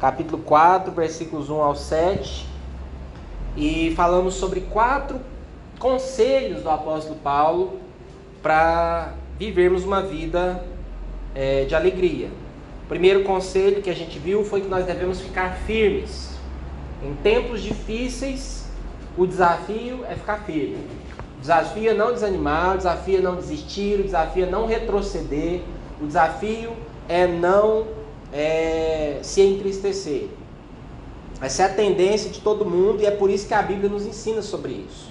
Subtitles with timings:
[0.00, 2.46] capítulo 4, versículos 1 ao 7.
[3.56, 5.20] E falamos sobre quatro
[5.78, 7.80] conselhos do apóstolo Paulo
[8.42, 10.64] para vivermos uma vida
[11.34, 12.28] é, de alegria.
[12.84, 16.38] O primeiro conselho que a gente viu foi que nós devemos ficar firmes.
[17.02, 18.66] Em tempos difíceis,
[19.16, 20.78] o desafio é ficar firme.
[21.36, 25.60] O desafio é não desanimar, o desafio é não desistir, o desafio é não retroceder,
[26.00, 26.72] o desafio
[27.08, 27.97] é não
[28.32, 30.28] é, se entristecer.
[31.40, 34.04] Essa é a tendência de todo mundo e é por isso que a Bíblia nos
[34.04, 35.08] ensina sobre isso.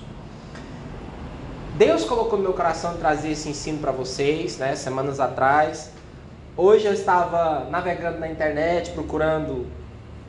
[1.75, 5.91] Deus colocou no meu coração trazer esse ensino para vocês, né, semanas atrás.
[6.57, 9.67] Hoje eu estava navegando na internet, procurando,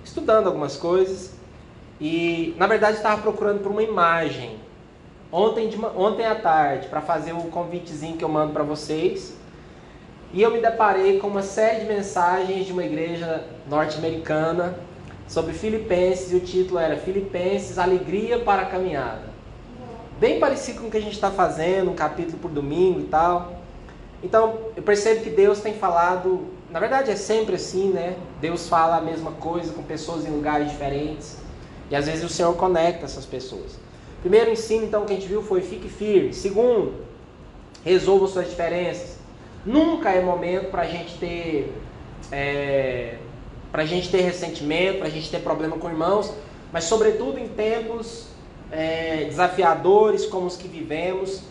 [0.04, 1.32] estudando algumas coisas.
[1.98, 4.58] E na verdade estava procurando por uma imagem.
[5.32, 9.37] Ontem, de, ontem à tarde, para fazer o convitezinho que eu mando para vocês.
[10.32, 14.78] E eu me deparei com uma série de mensagens de uma igreja norte-americana
[15.26, 19.28] sobre Filipenses, e o título era Filipenses, Alegria para a Caminhada.
[20.20, 23.54] Bem parecido com o que a gente está fazendo, um capítulo por domingo e tal.
[24.22, 28.16] Então, eu percebo que Deus tem falado, na verdade é sempre assim, né?
[28.40, 31.36] Deus fala a mesma coisa com pessoas em lugares diferentes.
[31.90, 33.78] E às vezes o Senhor conecta essas pessoas.
[34.20, 36.34] Primeiro ensino, então, que a gente viu foi fique firme.
[36.34, 36.94] Segundo,
[37.84, 39.16] resolva suas diferenças.
[39.68, 41.74] Nunca é momento para a gente ter
[42.32, 43.16] é,
[43.70, 46.32] para a gente ter ressentimento, para a gente ter problema com irmãos,
[46.72, 48.28] mas sobretudo em tempos
[48.72, 51.42] é, desafiadores como os que vivemos,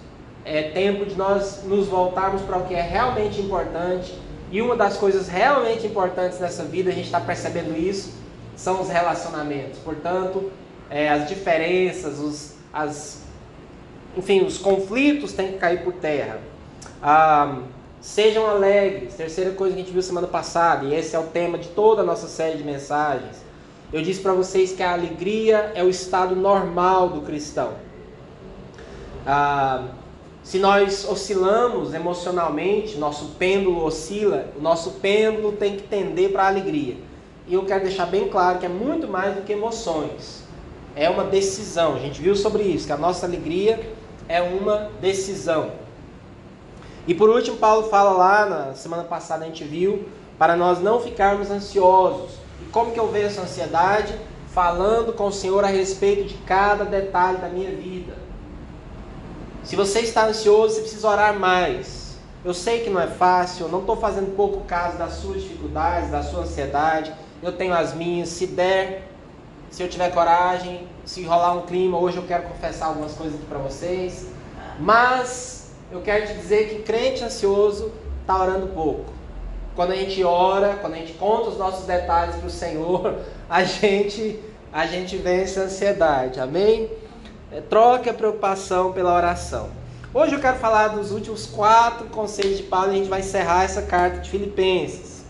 [0.44, 4.18] é tempo de nós nos voltarmos para o que é realmente importante.
[4.52, 8.14] E uma das coisas realmente importantes nessa vida, a gente está percebendo isso,
[8.56, 9.78] são os relacionamentos.
[9.78, 10.52] Portanto,
[10.90, 13.22] é, as diferenças, os, as,
[14.18, 16.40] enfim, os conflitos têm que cair por terra.
[17.00, 17.60] Ah,
[18.02, 21.58] sejam alegres, terceira coisa que a gente viu semana passada, e esse é o tema
[21.58, 23.38] de toda a nossa série de mensagens.
[23.92, 27.72] Eu disse para vocês que a alegria é o estado normal do cristão.
[29.26, 29.84] Ah,
[30.44, 36.48] se nós oscilamos emocionalmente, nosso pêndulo oscila, o nosso pêndulo tem que tender para a
[36.48, 36.96] alegria.
[37.48, 40.44] E eu quero deixar bem claro que é muito mais do que emoções.
[40.96, 41.96] É uma decisão.
[41.96, 43.80] A gente viu sobre isso, que a nossa alegria
[44.30, 45.72] é uma decisão.
[47.08, 51.00] E por último, Paulo fala lá, na semana passada a gente viu, para nós não
[51.00, 52.32] ficarmos ansiosos.
[52.62, 54.14] E como que eu vejo essa ansiedade?
[54.50, 58.14] Falando com o Senhor a respeito de cada detalhe da minha vida.
[59.64, 62.18] Se você está ansioso, você precisa orar mais.
[62.44, 66.10] Eu sei que não é fácil, eu não estou fazendo pouco caso das suas dificuldades,
[66.10, 67.14] da sua ansiedade.
[67.42, 68.30] Eu tenho as minhas.
[68.30, 69.10] Se der,
[69.70, 73.46] se eu tiver coragem, se rolar um clima, hoje eu quero confessar algumas coisas aqui
[73.46, 74.28] para vocês.
[74.80, 75.57] Mas
[75.92, 79.06] eu quero te dizer que crente ansioso está orando pouco.
[79.76, 83.64] Quando a gente ora, quando a gente conta os nossos detalhes para o Senhor, a
[83.64, 84.40] gente,
[84.74, 86.40] a gente vence a ansiedade.
[86.40, 86.90] Amém?
[87.52, 89.70] É, troque a preocupação pela oração.
[90.14, 93.64] Hoje eu quero falar dos últimos quatro conselhos de Paulo e a gente vai encerrar
[93.64, 95.26] essa carta de Filipenses.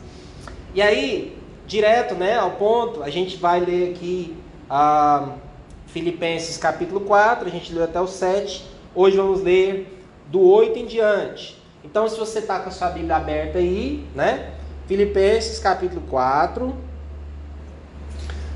[0.73, 1.37] E aí,
[1.67, 4.35] direto né, ao ponto, a gente vai ler aqui
[4.69, 5.29] ah,
[5.87, 8.65] Filipenses capítulo 4, a gente leu até o 7.
[8.95, 9.96] Hoje vamos ler
[10.27, 11.61] do 8 em diante.
[11.83, 14.53] Então, se você está com a sua Bíblia aberta aí, né?
[14.87, 16.73] Filipenses capítulo 4,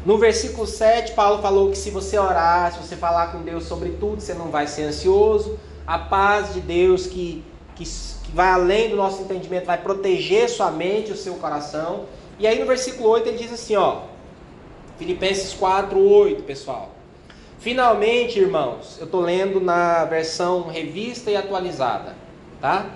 [0.05, 3.89] no versículo 7, Paulo falou que se você orar, se você falar com Deus sobre
[3.91, 5.59] tudo, você não vai ser ansioso.
[5.85, 7.43] A paz de Deus que,
[7.75, 12.05] que, que vai além do nosso entendimento vai proteger sua mente, o seu coração.
[12.39, 14.03] E aí no versículo 8 ele diz assim, ó.
[14.97, 16.89] Filipenses 4, 8, pessoal.
[17.61, 22.15] Finalmente, irmãos, eu estou lendo na versão revista e atualizada,
[22.59, 22.89] tá?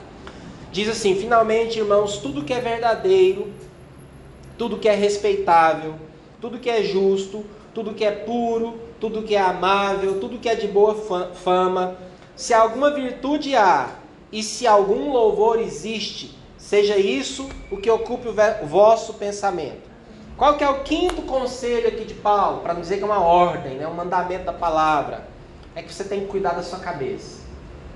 [0.72, 3.53] Diz assim: finalmente, irmãos, tudo que é verdadeiro,
[4.58, 5.94] tudo que é respeitável,
[6.42, 7.46] tudo que é justo,
[7.76, 10.96] tudo que é puro, tudo que é amável, tudo que é de boa
[11.36, 11.96] fama,
[12.36, 13.90] se alguma virtude há
[14.32, 19.94] e se algum louvor existe, seja isso o que ocupe o vosso pensamento.
[20.38, 22.59] Qual que é o quinto conselho aqui de Paulo?
[22.59, 23.87] Para não dizer que é uma ordem, né?
[23.87, 25.26] um mandamento da palavra.
[25.73, 27.40] É que você tem que cuidar da sua cabeça.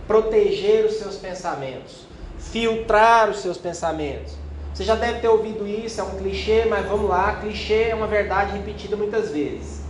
[0.08, 2.08] Proteger os seus pensamentos.
[2.38, 4.34] Filtrar os seus pensamentos.
[4.74, 8.08] Você já deve ter ouvido isso, é um clichê, mas vamos lá, clichê é uma
[8.08, 9.82] verdade repetida muitas vezes.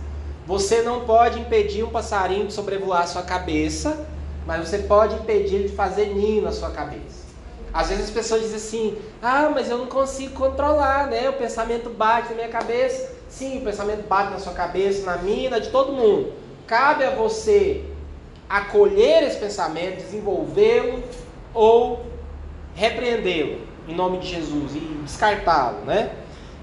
[0.44, 4.04] Você não pode impedir um passarinho de sobrevoar a sua cabeça,
[4.44, 7.19] mas você pode impedir ele de fazer ninho na sua cabeça.
[7.72, 11.28] Às vezes as pessoas dizem assim: "Ah, mas eu não consigo controlar, né?
[11.28, 13.12] O pensamento bate na minha cabeça".
[13.28, 16.32] Sim, o pensamento bate na sua cabeça, na minha, na de todo mundo.
[16.66, 17.84] Cabe a você
[18.48, 21.02] acolher esse pensamento, desenvolvê-lo
[21.54, 22.04] ou
[22.74, 26.10] repreendê-lo em nome de Jesus e descartá-lo, né?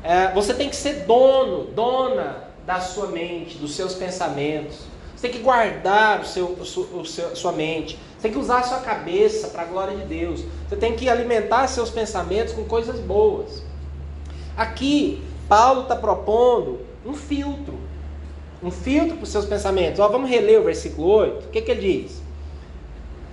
[0.04, 4.80] É, você tem que ser dono, dona da sua mente, dos seus pensamentos.
[5.16, 7.98] Você tem que guardar o seu, o seu, sua mente.
[8.18, 10.44] Você tem que usar a sua cabeça para a glória de Deus.
[10.68, 13.64] Você tem que alimentar seus pensamentos com coisas boas.
[14.58, 17.76] Aqui, Paulo está propondo um filtro.
[18.64, 20.00] Um filtro para os seus pensamentos.
[20.00, 21.46] Ó, vamos reler o versículo 8.
[21.46, 22.22] O que, que ele diz?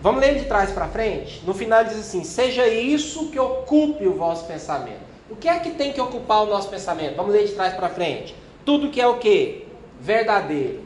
[0.03, 1.43] Vamos ler de trás para frente?
[1.47, 5.15] No final ele diz assim: Seja isso que ocupe o vosso pensamento.
[5.31, 7.17] O que é que tem que ocupar o nosso pensamento?
[7.17, 8.35] Vamos ler de trás para frente.
[8.67, 9.67] Tudo que é o que?
[9.99, 10.85] Verdadeiro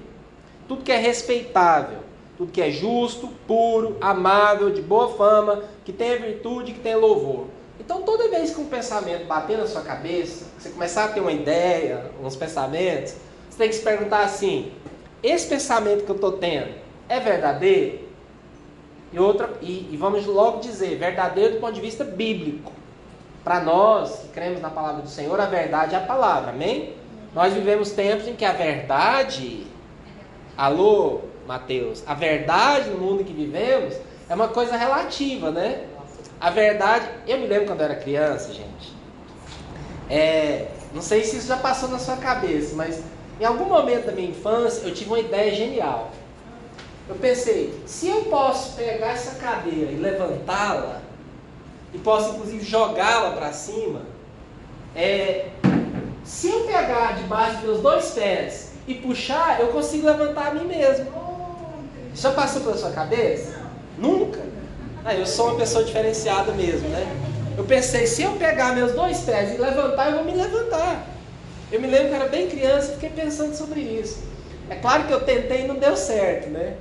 [0.69, 2.01] tudo que é respeitável,
[2.39, 7.47] tudo que é justo, puro, amável, de boa fama, que tenha virtude, que tenha louvor.
[7.81, 11.33] Então, toda vez que um pensamento bater na sua cabeça, você começar a ter uma
[11.33, 13.17] ideia, uns pensamentos,
[13.51, 14.71] você tem que se perguntar assim:
[15.21, 16.75] esse pensamento que eu estou tendo
[17.09, 18.07] é verdadeiro?
[19.13, 22.73] E, outra, e, e vamos logo dizer, verdadeiro do ponto de vista bíblico.
[23.43, 26.95] Para nós que cremos na palavra do Senhor, a verdade é a palavra, amém?
[27.35, 29.67] Nós vivemos tempos em que a verdade
[30.59, 33.95] Alô, Mateus, a verdade no mundo em que vivemos
[34.29, 35.87] é uma coisa relativa, né?
[36.39, 38.95] A verdade, eu me lembro quando eu era criança, gente.
[40.11, 43.03] É, não sei se isso já passou na sua cabeça, mas
[43.41, 46.11] em algum momento da minha infância eu tive uma ideia genial.
[47.09, 51.01] Eu pensei, se eu posso pegar essa cadeira e levantá-la,
[51.95, 54.03] e posso inclusive jogá-la para cima,
[54.95, 55.47] é,
[56.23, 60.67] se eu pegar debaixo dos meus dois pés e puxar, eu consigo levantar a mim
[60.67, 61.28] mesmo.
[62.21, 63.61] Já passou pela sua cabeça?
[63.97, 64.41] Nunca?
[65.05, 67.07] Ah, eu sou uma pessoa diferenciada mesmo, né?
[67.57, 71.07] Eu pensei, se eu pegar meus dois pés e levantar, eu vou me levantar.
[71.71, 74.19] Eu me lembro que era bem criança e fiquei pensando sobre isso.
[74.69, 76.75] É claro que eu tentei e não deu certo, né?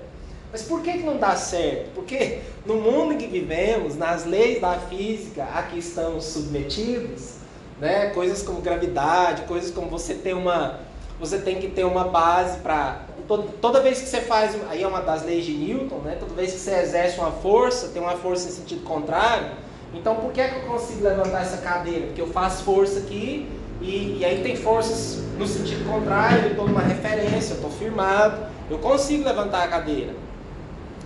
[0.51, 1.91] Mas por que, que não dá certo?
[1.93, 7.33] Porque no mundo em que vivemos, nas leis da física a que estamos submetidos,
[7.79, 8.09] né?
[8.09, 10.79] coisas como gravidade, coisas como você ter uma,
[11.19, 13.01] você tem que ter uma base para.
[13.27, 14.55] Toda vez que você faz.
[14.69, 16.17] Aí é uma das leis de Newton, né?
[16.19, 19.51] Toda vez que você exerce uma força, tem uma força em sentido contrário.
[19.93, 22.07] Então por que, é que eu consigo levantar essa cadeira?
[22.07, 23.49] Porque eu faço força aqui
[23.81, 28.45] e, e aí tem forças no sentido contrário, eu estou numa referência, eu estou firmado,
[28.69, 30.13] eu consigo levantar a cadeira.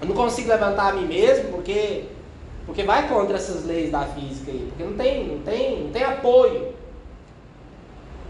[0.01, 2.06] Eu não consigo levantar a mim mesmo porque,
[2.65, 6.03] porque vai contra essas leis da física aí, porque não tem, não tem, não tem
[6.03, 6.73] apoio.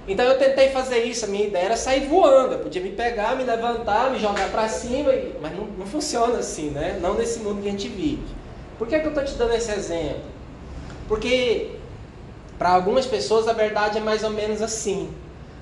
[0.08, 2.54] Então eu tentei fazer isso, a minha ideia era sair voando.
[2.54, 5.12] Eu podia me pegar, me levantar, me jogar para cima,
[5.42, 6.98] mas não, não, funciona assim, né?
[7.00, 8.24] Não nesse mundo que a gente vive.
[8.78, 10.24] Por que, é que eu estou te dando esse exemplo?
[11.08, 11.72] Porque
[12.58, 15.10] para algumas pessoas a verdade é mais ou menos assim.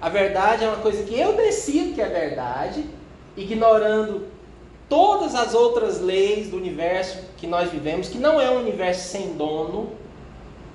[0.01, 2.86] A verdade é uma coisa que eu decido que é verdade,
[3.36, 4.27] ignorando
[4.88, 9.33] todas as outras leis do universo que nós vivemos, que não é um universo sem
[9.33, 9.91] dono,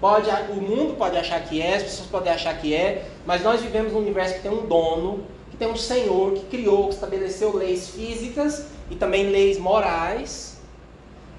[0.04, 3.60] Pode, o mundo pode achar que é, as pessoas podem achar que é, mas nós
[3.60, 7.56] vivemos num universo que tem um dono, que tem um Senhor que criou, que estabeleceu
[7.56, 10.54] leis físicas e também leis morais,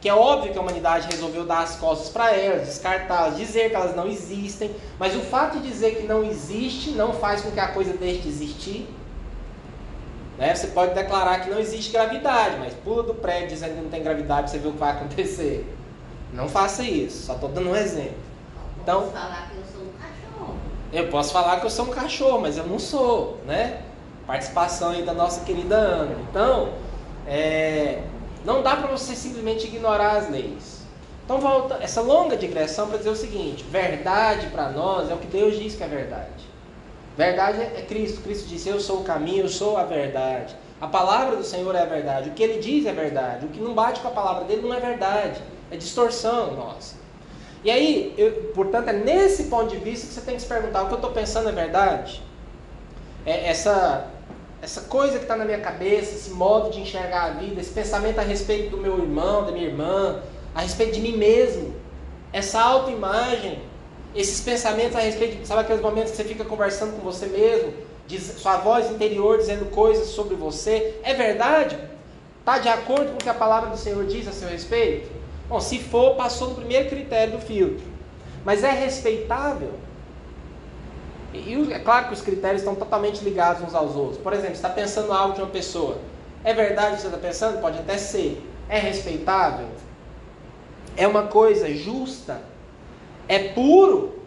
[0.01, 3.75] que é óbvio que a humanidade resolveu dar as costas para elas, descartá-las, dizer que
[3.75, 7.59] elas não existem, mas o fato de dizer que não existe não faz com que
[7.59, 8.87] a coisa deixe de existir.
[10.37, 10.53] Né?
[10.53, 14.03] Você pode declarar que não existe gravidade, mas pula do prédio dizendo que não tem
[14.03, 15.75] gravidade para você ver o que vai acontecer.
[16.33, 18.25] Não faça isso, só estou dando um exemplo.
[18.81, 19.54] Então, falar que
[20.97, 23.81] eu posso falar que eu sou um cachorro, mas eu não sou, né?
[24.25, 26.15] Participação aí da nossa querida Ana.
[26.29, 26.69] Então,
[27.27, 28.01] é,
[28.43, 30.75] não dá para você simplesmente ignorar as leis.
[31.25, 35.27] Então volta essa longa digressão para dizer o seguinte: verdade para nós é o que
[35.27, 36.45] Deus diz que é verdade.
[37.17, 38.21] Verdade é Cristo.
[38.21, 40.55] Cristo disse: Eu sou o caminho, eu sou a verdade.
[40.79, 42.29] A palavra do Senhor é a verdade.
[42.29, 43.45] O que ele diz é verdade.
[43.45, 45.41] O que não bate com a palavra dele não é verdade.
[45.71, 46.95] É distorção nossa.
[47.65, 50.83] E aí, eu, portanto, é nesse ponto de vista que você tem que se perguntar:
[50.83, 52.21] o que eu estou pensando é verdade?
[53.25, 54.07] É essa,
[54.61, 58.19] essa coisa que está na minha cabeça, esse modo de enxergar a vida, esse pensamento
[58.19, 60.21] a respeito do meu irmão, da minha irmã,
[60.53, 61.73] a respeito de mim mesmo,
[62.31, 63.59] essa autoimagem,
[64.13, 67.73] esses pensamentos a respeito, de, sabe aqueles momentos que você fica conversando com você mesmo,
[68.05, 71.79] diz, sua voz interior dizendo coisas sobre você, é verdade?
[72.41, 75.24] Está de acordo com o que a palavra do Senhor diz a seu respeito?
[75.47, 77.85] Bom, se for, passou no primeiro critério do filtro.
[78.43, 79.73] Mas é respeitável?
[81.33, 84.17] E é claro que os critérios estão totalmente ligados uns aos outros.
[84.17, 85.97] Por exemplo, você está pensando algo de uma pessoa.
[86.43, 87.59] É verdade o que você está pensando?
[87.59, 88.41] Pode até ser.
[88.69, 89.67] É respeitável?
[90.95, 92.41] É uma coisa justa?
[93.27, 94.19] É puro?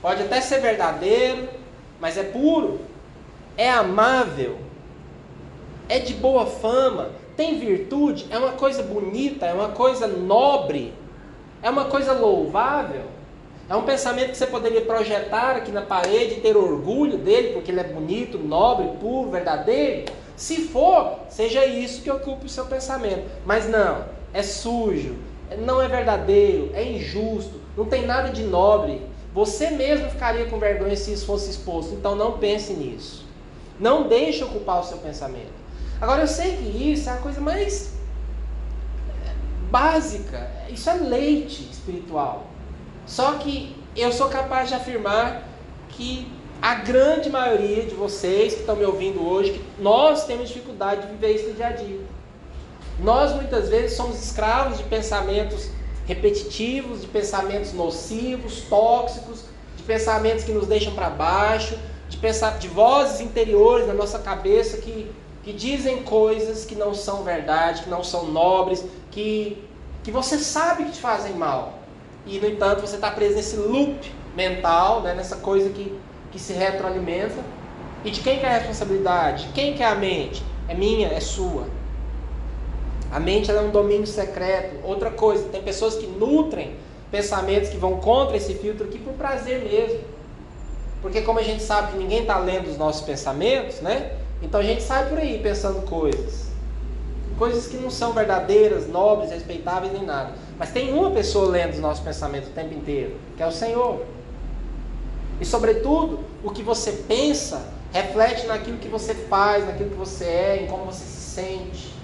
[0.00, 1.48] Pode até ser verdadeiro,
[2.00, 2.80] mas é puro.
[3.56, 4.58] É amável?
[5.88, 7.10] É de boa fama?
[7.36, 10.92] Tem virtude, é uma coisa bonita, é uma coisa nobre,
[11.62, 13.02] é uma coisa louvável.
[13.68, 17.70] É um pensamento que você poderia projetar aqui na parede e ter orgulho dele, porque
[17.70, 20.12] ele é bonito, nobre, puro, verdadeiro.
[20.36, 23.24] Se for, seja isso que ocupe o seu pensamento.
[23.46, 25.16] Mas não, é sujo,
[25.60, 29.00] não é verdadeiro, é injusto, não tem nada de nobre.
[29.32, 31.94] Você mesmo ficaria com vergonha se isso fosse exposto.
[31.94, 33.24] Então não pense nisso.
[33.80, 35.63] Não deixe ocupar o seu pensamento.
[36.00, 37.92] Agora eu sei que isso é a coisa mais
[39.70, 40.50] básica.
[40.68, 42.46] Isso é leite espiritual.
[43.06, 45.42] Só que eu sou capaz de afirmar
[45.88, 51.08] que a grande maioria de vocês que estão me ouvindo hoje, nós temos dificuldade de
[51.08, 52.00] viver isso no dia a dia.
[53.00, 55.68] Nós muitas vezes somos escravos de pensamentos
[56.06, 59.44] repetitivos, de pensamentos nocivos, tóxicos,
[59.76, 64.78] de pensamentos que nos deixam para baixo, de, pensar, de vozes interiores na nossa cabeça
[64.78, 65.10] que,
[65.44, 69.62] que dizem coisas que não são verdade, que não são nobres, que,
[70.02, 71.80] que você sabe que te fazem mal.
[72.26, 75.94] E, no entanto, você está preso nesse loop mental, né, nessa coisa que,
[76.32, 77.42] que se retroalimenta.
[78.02, 79.48] E de quem que é a responsabilidade?
[79.54, 80.42] Quem que é a mente?
[80.66, 81.66] É minha, é sua.
[83.12, 84.76] A mente é um domínio secreto.
[84.82, 86.74] Outra coisa, tem pessoas que nutrem
[87.10, 90.00] pensamentos que vão contra esse filtro aqui por prazer mesmo.
[91.02, 94.23] Porque como a gente sabe que ninguém está lendo os nossos pensamentos, né?
[94.44, 96.44] Então a gente sai por aí pensando coisas.
[97.38, 100.34] Coisas que não são verdadeiras, nobres, respeitáveis nem nada.
[100.58, 104.04] Mas tem uma pessoa lendo os nossos pensamentos o tempo inteiro, que é o Senhor.
[105.40, 110.62] E sobretudo, o que você pensa reflete naquilo que você faz, naquilo que você é,
[110.62, 111.94] em como você se sente.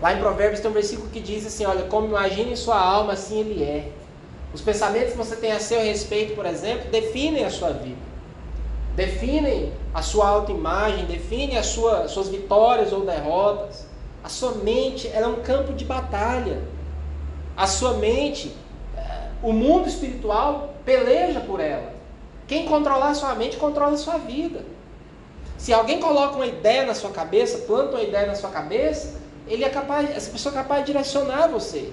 [0.00, 3.12] Lá em Provérbios tem um versículo que diz assim: Olha, como imagina em sua alma,
[3.12, 3.90] assim ele é.
[4.54, 7.96] Os pensamentos que você tem a seu respeito, por exemplo, definem a sua vida,
[8.94, 13.86] definem a sua autoimagem, definem as sua, suas vitórias ou derrotas.
[14.22, 16.62] A sua mente é um campo de batalha.
[17.56, 18.54] A sua mente,
[18.96, 21.92] eh, o mundo espiritual peleja por ela.
[22.46, 24.64] Quem controlar a sua mente controla a sua vida.
[25.58, 29.64] Se alguém coloca uma ideia na sua cabeça, planta uma ideia na sua cabeça, ele
[29.64, 31.92] é capaz, essa pessoa é capaz de direcionar você.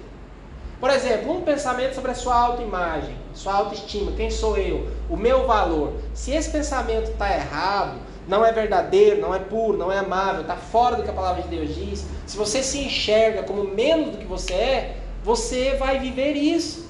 [0.79, 5.45] Por exemplo, um pensamento sobre a sua autoimagem, sua autoestima, quem sou eu, o meu
[5.45, 5.93] valor.
[6.13, 10.55] Se esse pensamento está errado, não é verdadeiro, não é puro, não é amável, está
[10.55, 14.17] fora do que a palavra de Deus diz, se você se enxerga como menos do
[14.19, 16.87] que você é, você vai viver isso.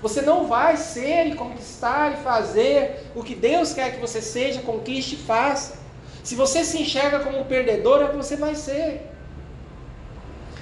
[0.00, 4.62] Você não vai ser e conquistar e fazer o que Deus quer que você seja,
[4.62, 5.78] conquiste e faça.
[6.24, 9.09] Se você se enxerga como um perdedor, é o que você vai ser.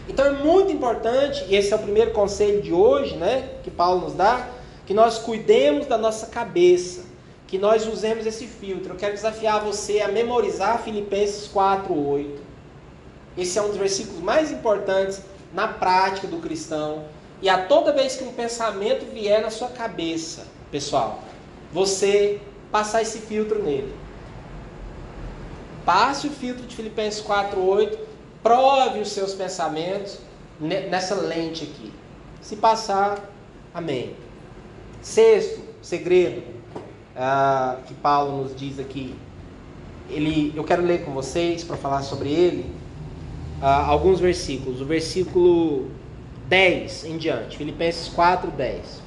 [0.08, 4.00] Então é muito importante, e esse é o primeiro conselho de hoje, né, que Paulo
[4.00, 4.48] nos dá,
[4.86, 7.04] que nós cuidemos da nossa cabeça,
[7.46, 8.94] que nós usemos esse filtro.
[8.94, 12.40] Eu quero desafiar você a memorizar Filipenses 4:8.
[13.36, 15.22] Esse é um dos versículos mais importantes
[15.52, 17.04] na prática do cristão.
[17.40, 21.20] E a toda vez que um pensamento vier na sua cabeça, pessoal,
[21.72, 22.40] você
[22.72, 23.94] passar esse filtro nele.
[25.84, 28.07] Passe o filtro de Filipenses 4:8
[28.42, 30.18] Prove os seus pensamentos
[30.60, 31.92] nessa lente aqui.
[32.40, 33.30] Se passar,
[33.74, 34.14] amém.
[35.02, 36.42] Sexto segredo
[37.16, 39.14] uh, que Paulo nos diz aqui.
[40.08, 42.70] Ele, eu quero ler com vocês para falar sobre ele
[43.60, 44.80] uh, alguns versículos.
[44.80, 45.90] O versículo
[46.48, 49.02] 10 em diante, Filipenses 4, 10.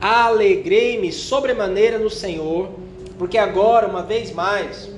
[0.00, 2.70] Alegrei-me sobremaneira no Senhor,
[3.18, 4.90] porque agora, uma vez mais,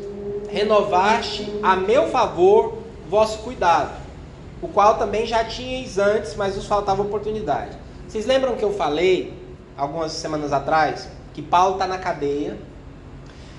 [0.57, 2.79] renovaste a meu favor
[3.11, 3.93] vosso cuidado,
[4.63, 7.77] o qual também já tinhais antes, mas vos faltava oportunidade.
[8.09, 9.35] Vocês lembram que eu falei,
[9.77, 12.57] algumas semanas atrás, que Paulo está na cadeia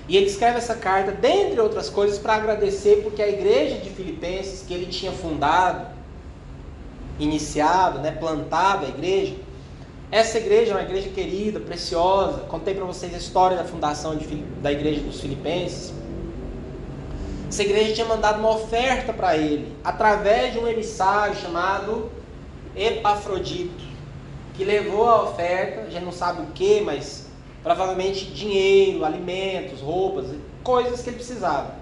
[0.08, 4.64] e ele escreve essa carta, dentre outras coisas, para agradecer porque a igreja de Filipenses,
[4.66, 5.86] que ele tinha fundado,
[7.20, 9.36] iniciado, né, plantado a igreja,
[10.10, 12.40] essa igreja é uma igreja querida, preciosa.
[12.48, 14.26] Contei para vocês a história da fundação de,
[14.62, 15.92] da igreja dos Filipenses.
[17.48, 22.10] Essa igreja tinha mandado uma oferta para ele, através de um emissário chamado
[22.76, 23.82] Epafrodito,
[24.54, 27.26] que levou a oferta, a gente não sabe o que, mas
[27.62, 30.26] provavelmente dinheiro, alimentos, roupas,
[30.62, 31.74] coisas que ele precisava.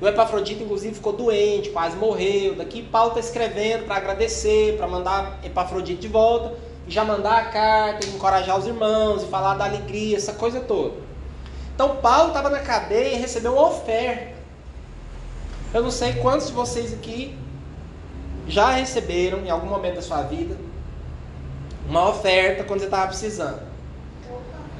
[0.00, 2.56] O Epafrodito, inclusive, ficou doente, quase morreu.
[2.56, 6.54] Daqui Paulo está escrevendo para agradecer, para mandar Epafrodito de volta,
[6.86, 10.94] e já mandar a carta, encorajar os irmãos, e falar da alegria, essa coisa toda.
[11.74, 14.33] Então Paulo estava na cadeia e recebeu uma oferta.
[15.74, 17.36] Eu não sei quantos de vocês aqui
[18.46, 20.56] já receberam em algum momento da sua vida
[21.88, 23.60] uma oferta quando você estava precisando.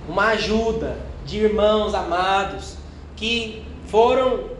[0.09, 2.77] Uma ajuda de irmãos amados
[3.17, 4.51] que foram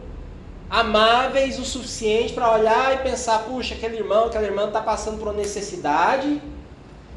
[0.69, 5.29] amáveis o suficiente para olhar e pensar: puxa, aquele irmão, aquela irmã está passando por
[5.29, 6.41] uma necessidade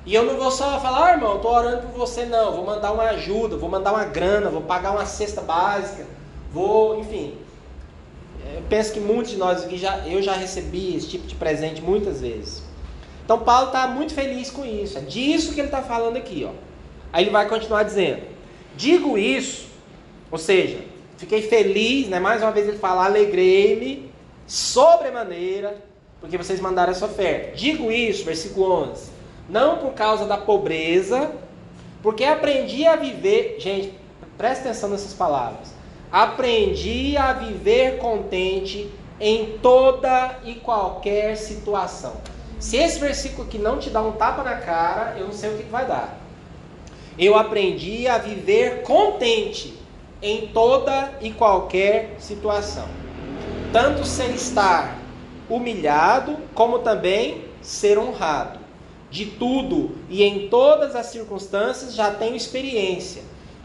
[0.07, 2.53] E eu não vou só falar, ah, irmão, estou orando por você, não.
[2.53, 6.07] Vou mandar uma ajuda, vou mandar uma grana, vou pagar uma cesta básica,
[6.53, 7.48] vou, enfim.
[8.69, 12.21] Penso que muitos de nós aqui já, eu já recebi esse tipo de presente muitas
[12.21, 12.63] vezes.
[13.25, 14.99] Então Paulo está muito feliz com isso.
[14.99, 16.53] É disso que ele está falando aqui, ó.
[17.13, 18.23] Aí ele vai continuar dizendo:
[18.77, 19.67] digo isso,
[20.31, 20.79] ou seja,
[21.17, 22.21] fiquei feliz, né?
[22.21, 24.11] Mais uma vez ele fala, alegrei-me
[24.47, 25.77] sobremaneira,
[26.21, 27.57] porque vocês mandaram essa oferta.
[27.57, 29.11] Digo isso, versículo 11,
[29.49, 31.31] não por causa da pobreza,
[32.03, 33.57] porque aprendi a viver.
[33.59, 33.93] Gente,
[34.37, 35.78] presta atenção nessas palavras.
[36.11, 42.17] Aprendi a viver contente em toda e qualquer situação.
[42.59, 45.57] Se esse versículo aqui não te dá um tapa na cara, eu não sei o
[45.59, 46.19] que vai dar.
[47.19, 49.75] Eu aprendi a viver contente
[50.23, 52.87] em toda e qualquer situação.
[53.73, 54.99] Tanto sem estar
[55.49, 58.59] humilhado, como também ser honrado.
[59.11, 63.23] De tudo e em todas as circunstâncias já tenho experiência,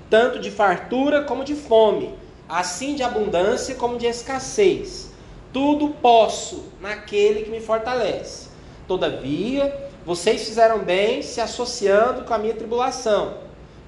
[0.09, 2.13] tanto de fartura como de fome,
[2.53, 5.09] assim de abundância como de escassez.
[5.51, 8.47] Tudo posso naquele que me fortalece.
[8.87, 13.35] Todavia, vocês fizeram bem se associando com a minha tribulação.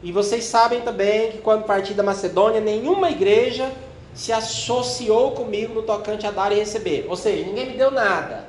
[0.01, 3.71] E vocês sabem também que quando parti da Macedônia, nenhuma igreja
[4.15, 7.05] se associou comigo no tocante a dar e receber.
[7.07, 8.47] Ou seja, ninguém me deu nada,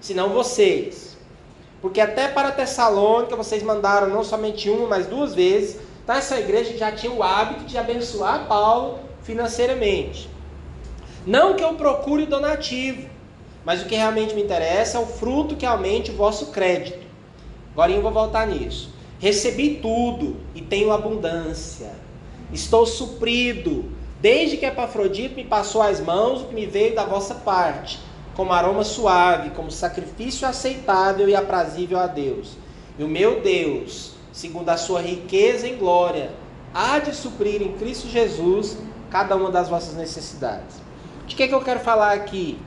[0.00, 1.16] senão vocês.
[1.82, 5.80] Porque até para Tessalônica vocês mandaram não somente uma, mas duas vezes.
[6.04, 10.30] Então essa igreja já tinha o hábito de abençoar Paulo financeiramente.
[11.26, 13.08] Não que eu procure donativo,
[13.64, 17.04] mas o que realmente me interessa é o fruto que aumente o vosso crédito.
[17.72, 18.94] Agora eu vou voltar nisso.
[19.18, 21.90] Recebi tudo e tenho abundância.
[22.52, 23.86] Estou suprido,
[24.20, 27.98] desde que Epafrodito me passou as mãos o que me veio da vossa parte,
[28.36, 32.56] como aroma suave, como sacrifício aceitável e aprazível a Deus.
[32.96, 36.30] E o meu Deus, segundo a sua riqueza em glória,
[36.72, 38.78] há de suprir em Cristo Jesus
[39.10, 40.76] cada uma das vossas necessidades.
[41.26, 42.58] De que, é que eu quero falar aqui?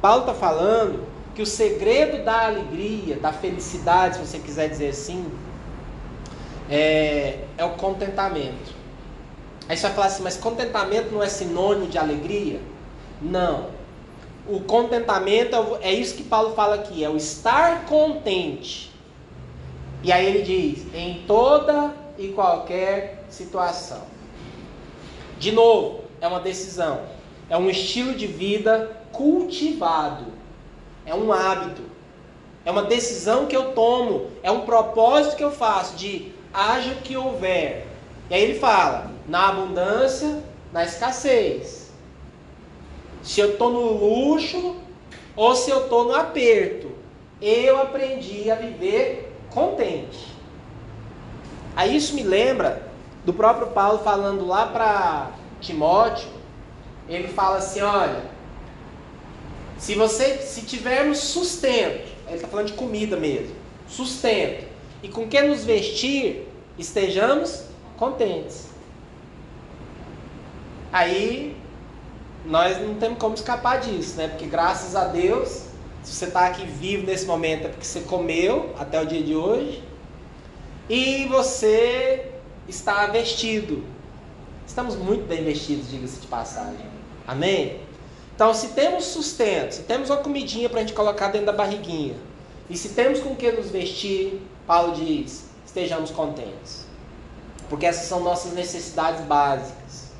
[0.00, 5.24] Paulo está falando que o segredo da alegria, da felicidade, se você quiser dizer assim,
[6.70, 8.76] é, é o contentamento.
[9.68, 12.60] Aí você vai falar assim, mas contentamento não é sinônimo de alegria?
[13.20, 13.66] Não.
[14.48, 18.92] O contentamento é, é isso que Paulo fala aqui, é o estar contente.
[20.02, 24.02] E aí ele diz, em toda e qualquer situação.
[25.38, 27.02] De novo, é uma decisão,
[27.48, 30.26] é um estilo de vida cultivado.
[31.06, 31.82] É um hábito.
[32.64, 34.30] É uma decisão que eu tomo.
[34.42, 37.86] É um propósito que eu faço de haja o que houver.
[38.28, 41.90] E aí ele fala: na abundância, na escassez.
[43.22, 44.76] Se eu estou no luxo
[45.34, 46.90] ou se eu estou no aperto.
[47.40, 50.26] Eu aprendi a viver contente.
[51.76, 52.87] Aí isso me lembra
[53.24, 56.28] do próprio Paulo falando lá para Timóteo.
[57.08, 58.22] Ele fala assim: olha,
[59.78, 63.54] se você, se tivermos sustento, ele está falando de comida mesmo,
[63.88, 64.66] sustento,
[65.02, 67.64] e com que nos vestir, estejamos
[67.96, 68.68] contentes.
[70.92, 71.56] Aí
[72.44, 74.28] nós não temos como escapar disso, né?
[74.28, 75.64] Porque graças a Deus,
[76.02, 79.34] se você está aqui vivo nesse momento é porque você comeu até o dia de
[79.34, 79.82] hoje
[80.88, 82.32] e você
[82.68, 83.82] está vestido.
[84.66, 86.86] Estamos muito bem vestidos, diga-se de passagem.
[87.26, 87.80] Amém?
[88.34, 92.14] Então, se temos sustento, se temos uma comidinha para a gente colocar dentro da barriguinha,
[92.70, 96.86] e se temos com que nos vestir, Paulo diz: estejamos contentes.
[97.68, 100.12] Porque essas são nossas necessidades básicas,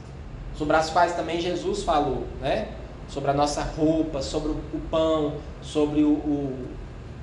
[0.57, 2.69] sobre as quais também Jesus falou, né?
[3.09, 6.67] Sobre a nossa roupa, sobre o pão, sobre o, o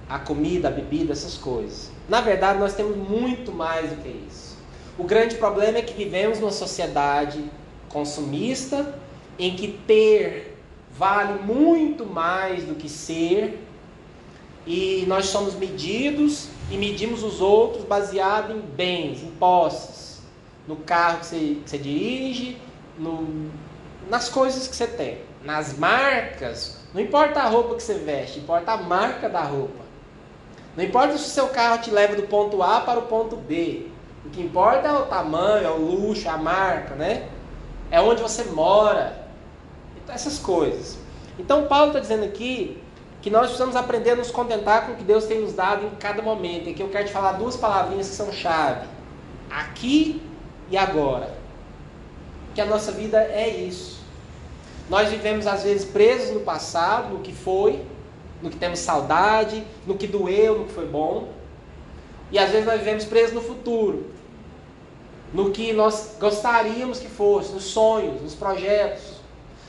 [0.07, 1.89] a comida, a bebida, essas coisas.
[2.07, 4.44] Na verdade, nós temos muito mais do que isso.
[4.97, 7.43] O grande problema é que vivemos numa sociedade
[7.89, 8.97] consumista
[9.37, 10.57] em que ter
[10.97, 13.61] vale muito mais do que ser,
[14.65, 20.21] e nós somos medidos e medimos os outros baseado em bens, em posses,
[20.67, 22.57] no carro que você, que você dirige,
[22.97, 23.51] no,
[24.09, 26.79] nas coisas que você tem, nas marcas.
[26.93, 29.83] Não importa a roupa que você veste, importa a marca da roupa.
[30.75, 33.87] Não importa se o seu carro te leva do ponto A para o ponto B.
[34.25, 37.29] O que importa é o tamanho, é o luxo, a marca, né?
[37.91, 39.25] É onde você mora,
[40.07, 40.97] essas coisas.
[41.37, 42.81] Então Paulo está dizendo aqui
[43.21, 45.89] que nós precisamos aprender a nos contentar com o que Deus tem nos dado em
[45.95, 46.67] cada momento.
[46.67, 48.87] E aqui eu quero te falar duas palavrinhas que são chave.
[49.49, 50.21] Aqui
[50.69, 51.35] e agora.
[52.53, 54.03] Que a nossa vida é isso.
[54.89, 57.83] Nós vivemos às vezes presos no passado, no que foi,
[58.41, 61.29] no que temos saudade, no que doeu, no que foi bom.
[62.31, 64.05] E às vezes nós vivemos presos no futuro,
[65.35, 69.15] no que nós gostaríamos que fosse, nos sonhos, nos projetos.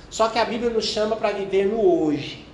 [0.09, 2.47] Só que a Bíblia nos chama para viver no hoje.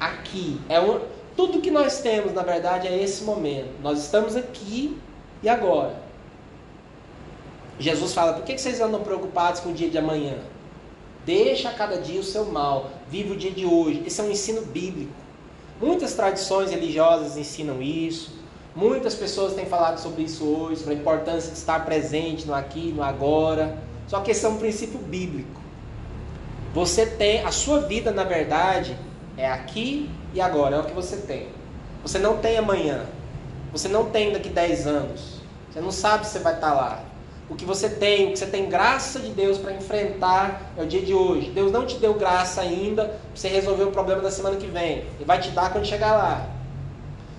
[0.00, 0.60] Aqui.
[0.68, 1.00] É um,
[1.36, 3.68] tudo que nós temos, na verdade, é esse momento.
[3.80, 4.98] Nós estamos aqui
[5.40, 5.94] e agora.
[7.78, 10.34] Jesus fala: por que vocês andam preocupados com o dia de amanhã?
[11.24, 12.90] Deixa cada dia o seu mal.
[13.08, 14.02] Vive o dia de hoje.
[14.04, 15.12] Esse é um ensino bíblico.
[15.80, 18.43] Muitas tradições religiosas ensinam isso.
[18.76, 22.92] Muitas pessoas têm falado sobre isso hoje, sobre a importância de estar presente no aqui,
[22.92, 23.78] no agora.
[24.08, 25.60] Só que esse é um princípio bíblico.
[26.74, 28.98] Você tem, a sua vida, na verdade,
[29.36, 31.46] é aqui e agora, é o que você tem.
[32.02, 33.06] Você não tem amanhã.
[33.70, 35.40] Você não tem daqui 10 anos.
[35.72, 37.04] Você não sabe se você vai estar lá.
[37.48, 40.86] O que você tem, o que você tem graça de Deus para enfrentar é o
[40.86, 41.50] dia de hoje.
[41.50, 45.04] Deus não te deu graça ainda para você resolver o problema da semana que vem.
[45.16, 46.53] Ele vai te dar quando chegar lá.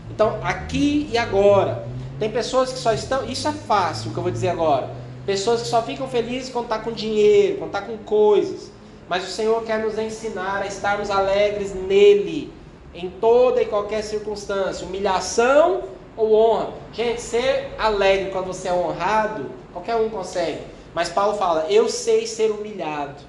[0.09, 1.87] Então, aqui e agora.
[2.19, 3.25] Tem pessoas que só estão.
[3.25, 4.89] Isso é fácil, o que eu vou dizer agora.
[5.25, 8.71] Pessoas que só ficam felizes quando está com dinheiro, quando está com coisas.
[9.09, 12.51] Mas o Senhor quer nos ensinar a estarmos alegres nele,
[12.93, 14.85] em toda e qualquer circunstância.
[14.85, 15.83] Humilhação
[16.15, 16.69] ou honra.
[16.93, 20.61] Gente, ser alegre quando você é honrado, qualquer um consegue.
[20.93, 23.21] Mas Paulo fala: Eu sei ser humilhado.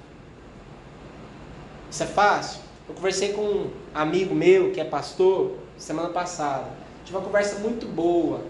[1.90, 2.60] Isso é fácil?
[2.88, 6.66] Eu conversei com um amigo meu que é pastor semana passada.
[7.04, 8.40] Tive uma conversa muito boa.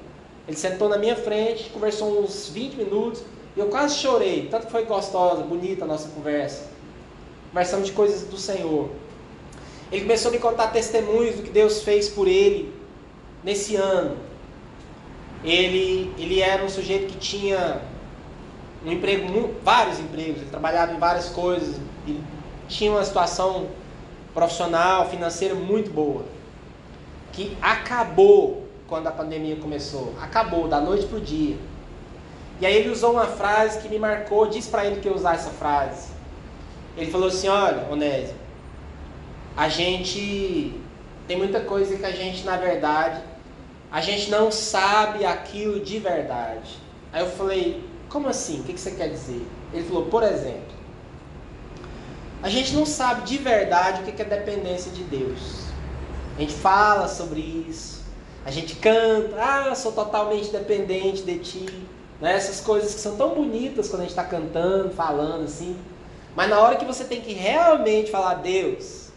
[0.47, 3.23] Ele sentou na minha frente, conversou uns 20 minutos
[3.57, 4.49] e eu quase chorei.
[4.51, 6.69] Tanto que foi gostosa, bonita a nossa conversa.
[7.51, 8.91] Conversamos de coisas do Senhor.
[9.91, 12.73] Ele começou a me contar testemunhos do que Deus fez por ele
[13.43, 14.17] nesse ano.
[15.45, 17.81] Ele, ele era um sujeito que tinha
[18.85, 22.23] um emprego, vários empregos, ele trabalhava em várias coisas, ele
[22.69, 23.69] tinha uma situação
[24.35, 26.25] profissional, financeira muito boa,
[27.37, 31.57] que acabou quando a pandemia começou, acabou da noite para o dia.
[32.59, 35.35] E aí ele usou uma frase que me marcou, disse para ele que eu usar
[35.35, 36.09] essa frase.
[36.97, 38.35] Ele falou assim: Olha, Onésio,
[39.55, 40.81] a gente
[41.29, 43.21] tem muita coisa que a gente, na verdade,
[43.93, 46.79] a gente não sabe aquilo de verdade.
[47.13, 48.61] Aí eu falei: Como assim?
[48.61, 49.47] O que você quer dizer?
[49.75, 50.75] Ele falou: Por exemplo,
[52.43, 55.66] a gente não sabe de verdade o que é dependência de Deus.
[56.37, 58.03] A gente fala sobre isso,
[58.45, 61.67] a gente canta, ah, sou totalmente dependente de ti.
[62.21, 62.35] Né?
[62.35, 65.77] Essas coisas que são tão bonitas quando a gente está cantando, falando assim.
[66.35, 69.09] Mas na hora que você tem que realmente falar, Deus,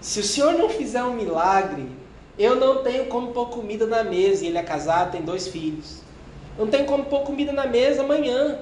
[0.00, 1.90] se o Senhor não fizer um milagre,
[2.38, 4.44] eu não tenho como pôr comida na mesa.
[4.44, 6.02] E ele é casado, tem dois filhos.
[6.56, 8.60] Eu não tenho como pôr comida na mesa amanhã.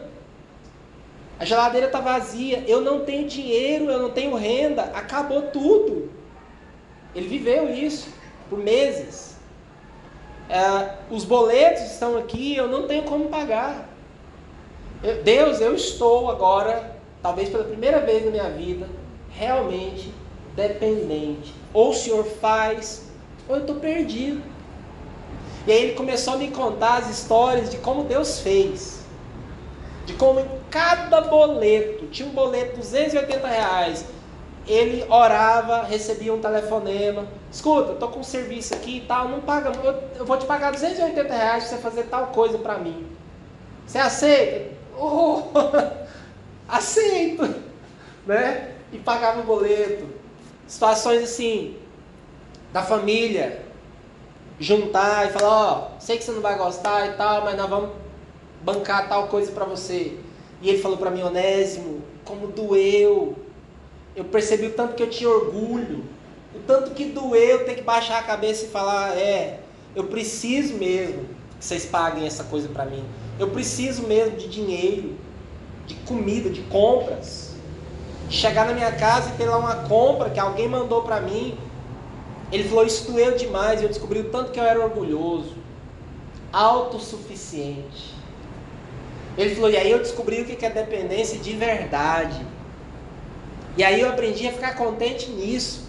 [1.38, 2.64] A geladeira está vazia.
[2.66, 4.82] Eu não tenho dinheiro, eu não tenho renda.
[4.94, 6.08] Acabou tudo.
[7.16, 8.10] Ele viveu isso
[8.50, 9.36] por meses.
[10.48, 13.88] É, os boletos estão aqui, eu não tenho como pagar.
[15.02, 18.86] Eu, Deus, eu estou agora talvez pela primeira vez na minha vida,
[19.30, 20.12] realmente
[20.54, 21.54] dependente.
[21.72, 23.10] Ou o Senhor faz,
[23.48, 24.42] ou eu estou perdido.
[25.66, 29.04] E aí ele começou a me contar as histórias de como Deus fez.
[30.04, 34.04] De como em cada boleto, tinha um boleto de 280 reais,
[34.66, 37.26] ele orava, recebia um telefonema.
[37.50, 39.72] Escuta, estou com um serviço aqui e tal, não paga,
[40.18, 43.06] eu, vou te pagar 280 reais para você fazer tal coisa para mim.
[43.86, 44.74] Você aceita?
[44.98, 45.42] Oh,
[46.68, 47.42] aceito,
[48.26, 48.72] né?
[48.92, 50.06] E pagava o boleto.
[50.66, 51.76] Situações assim,
[52.72, 53.64] da família,
[54.58, 57.70] juntar e falar, ó, oh, sei que você não vai gostar e tal, mas nós
[57.70, 57.90] vamos
[58.62, 60.18] bancar tal coisa para você.
[60.60, 63.45] E ele falou para mim, Onésimo, como doeu.
[64.16, 66.04] Eu percebi o tanto que eu tinha orgulho,
[66.54, 69.60] o tanto que doeu ter que baixar a cabeça e falar, é,
[69.94, 71.26] eu preciso mesmo
[71.58, 73.04] que vocês paguem essa coisa para mim.
[73.38, 75.14] Eu preciso mesmo de dinheiro
[75.86, 77.54] de comida, de compras.
[78.28, 81.56] Chegar na minha casa e ter lá uma compra que alguém mandou para mim.
[82.50, 83.80] Ele falou: Isso doeu demais.
[83.80, 85.54] E eu descobri o tanto que eu era orgulhoso,
[86.52, 88.14] autossuficiente.
[89.38, 92.44] Ele falou: E aí eu descobri o que é dependência de verdade.
[93.76, 95.84] E aí eu aprendi a ficar contente nisso.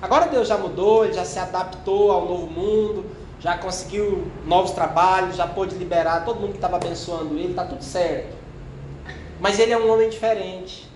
[0.00, 3.06] Agora Deus já mudou, ele já se adaptou ao novo mundo,
[3.40, 7.82] já conseguiu novos trabalhos, já pôde liberar todo mundo que estava abençoando ele, está tudo
[7.82, 8.36] certo.
[9.40, 10.88] Mas ele é um homem diferente.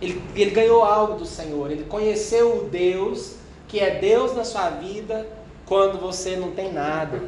[0.00, 1.70] Ele, ele ganhou algo do Senhor.
[1.70, 5.26] Ele conheceu o Deus que é Deus na sua vida
[5.66, 7.22] quando você não tem nada.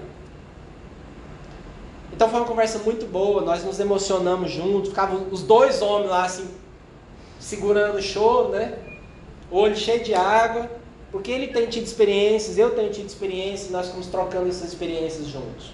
[2.12, 3.42] Então foi uma conversa muito boa.
[3.42, 4.90] Nós nos emocionamos juntos.
[4.90, 6.48] Ficavam os dois homens lá assim,
[7.46, 8.74] segurando o choro, né?
[9.50, 10.68] Olho cheio de água.
[11.12, 15.72] Porque ele tem tido experiências, eu tenho tido experiências, nós estamos trocando essas experiências juntos.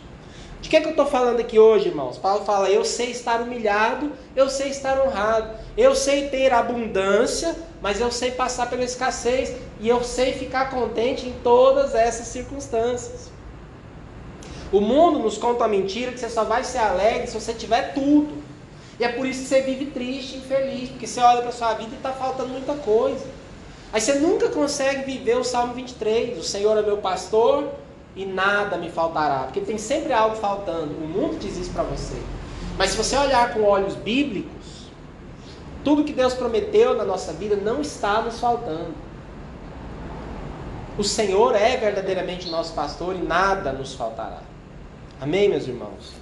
[0.61, 2.19] De que, é que eu estou falando aqui hoje, irmãos?
[2.19, 8.01] Paulo fala: eu sei estar humilhado, eu sei estar honrado, eu sei ter abundância, mas
[8.01, 13.33] eu sei passar pela escassez e eu sei ficar contente em todas essas circunstâncias.
[14.71, 17.95] O mundo nos conta a mentira que você só vai ser alegre se você tiver
[17.95, 18.42] tudo.
[19.03, 21.91] E é por isso que você vive triste, infeliz, porque você olha para sua vida
[21.91, 23.27] e está faltando muita coisa.
[23.93, 27.69] Aí você nunca consegue viver o Salmo 23, o Senhor é meu pastor
[28.15, 30.95] e nada me faltará, porque tem sempre algo faltando.
[30.95, 32.15] O mundo diz isso para você.
[32.79, 34.87] Mas se você olhar com olhos bíblicos,
[35.83, 38.95] tudo que Deus prometeu na nossa vida não está nos faltando.
[40.97, 44.43] O Senhor é verdadeiramente nosso pastor e nada nos faltará.
[45.21, 46.22] Amém, meus irmãos?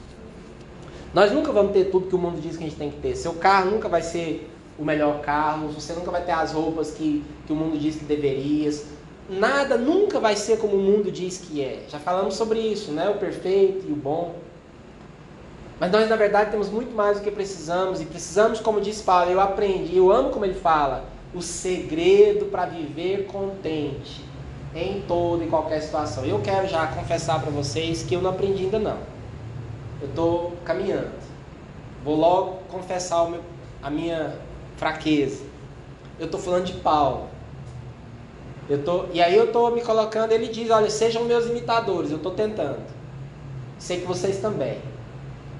[1.12, 3.16] Nós nunca vamos ter tudo que o mundo diz que a gente tem que ter.
[3.16, 7.24] Seu carro nunca vai ser o melhor carro, você nunca vai ter as roupas que,
[7.46, 8.86] que o mundo diz que deverias.
[9.28, 11.84] Nada nunca vai ser como o mundo diz que é.
[11.88, 13.08] Já falamos sobre isso, né?
[13.08, 14.36] O perfeito e o bom.
[15.80, 18.00] Mas nós, na verdade, temos muito mais do que precisamos.
[18.00, 22.66] E precisamos, como diz Paulo, eu aprendi, eu amo como ele fala, o segredo para
[22.66, 24.24] viver contente
[24.74, 26.24] em toda e qualquer situação.
[26.24, 29.19] Eu quero já confessar para vocês que eu não aprendi ainda não.
[30.00, 31.10] Eu estou caminhando.
[32.04, 33.42] Vou logo confessar meu,
[33.82, 34.36] a minha
[34.76, 35.44] fraqueza.
[36.18, 37.28] Eu estou falando de Paulo.
[38.68, 42.18] Eu tô, e aí eu estou me colocando, ele diz, olha, sejam meus imitadores, eu
[42.18, 42.80] estou tentando.
[43.78, 44.78] Sei que vocês também.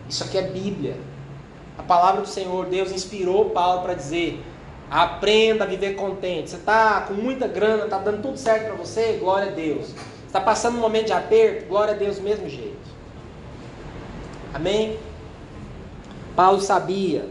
[0.09, 0.97] Isso aqui é Bíblia.
[1.79, 4.43] A palavra do Senhor, Deus inspirou Paulo para dizer:
[4.91, 6.51] aprenda a viver contente.
[6.51, 9.19] Você está com muita grana, está dando tudo certo para você?
[9.19, 9.95] Glória a Deus.
[10.27, 11.67] Está passando um momento de aperto?
[11.67, 12.70] Glória a Deus mesmo jeito.
[14.53, 14.99] Amém?
[16.35, 17.29] Paulo sabia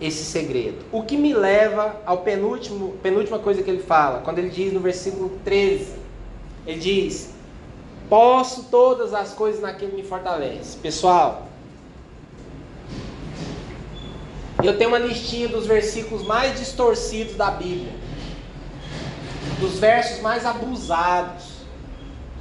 [0.00, 0.78] esse segredo.
[0.90, 4.80] O que me leva ao penúltimo, penúltima coisa que ele fala, quando ele diz no
[4.80, 5.94] versículo 13,
[6.66, 7.34] ele diz:
[8.08, 10.78] Posso todas as coisas naquele que me fortalece.
[10.78, 11.48] Pessoal,
[14.62, 17.92] eu tenho uma listinha dos versículos mais distorcidos da Bíblia,
[19.58, 21.49] dos versos mais abusados,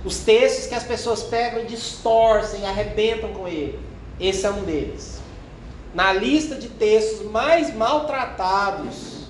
[0.04, 3.80] os textos que as pessoas pegam e distorcem, arrebentam com ele.
[4.20, 5.20] Esse é um deles.
[5.94, 9.28] Na lista de textos mais maltratados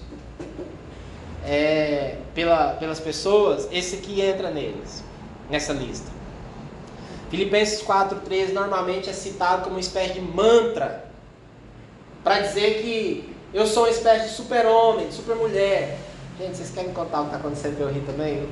[1.46, 5.04] é, pela, pelas pessoas, esse aqui entra neles,
[5.50, 6.12] nessa lista.
[7.30, 11.06] Filipenses 4,13 normalmente é citado como uma espécie de mantra
[12.24, 15.98] para dizer que eu sou uma espécie de super-homem, super-mulher.
[16.40, 18.48] Gente, vocês querem contar o que está acontecendo eu rir também?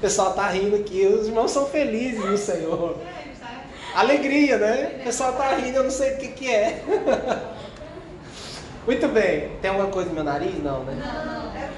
[0.00, 2.96] O pessoal está rindo aqui, os irmãos são felizes no Senhor.
[3.94, 4.96] Alegria, né?
[4.98, 6.82] O pessoal está rindo, eu não sei o que, que é.
[8.86, 9.50] Muito bem.
[9.60, 10.54] Tem alguma coisa no meu nariz?
[10.62, 10.94] Não, né?
[10.94, 11.54] Não.
[11.54, 11.68] É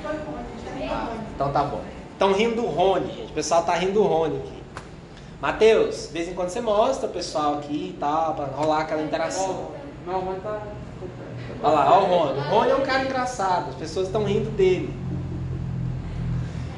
[0.89, 1.81] ah, então tá bom.
[2.13, 3.33] Estão rindo do Rony, gente.
[3.33, 4.63] O pessoal está rindo do Rony aqui.
[5.41, 9.03] Mateus, de vez em quando você mostra o pessoal aqui e tal, para rolar aquela
[9.03, 9.73] interação.
[10.07, 10.63] Não, tá.
[11.61, 12.39] Olha lá, olha o Rony.
[12.39, 14.95] O Rony é um cara engraçado, as pessoas estão rindo dele.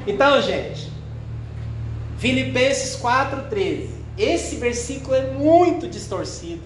[0.07, 0.94] Então, gente,
[2.17, 3.89] Filipenses 4,13.
[4.17, 6.63] Esse versículo é muito distorcido.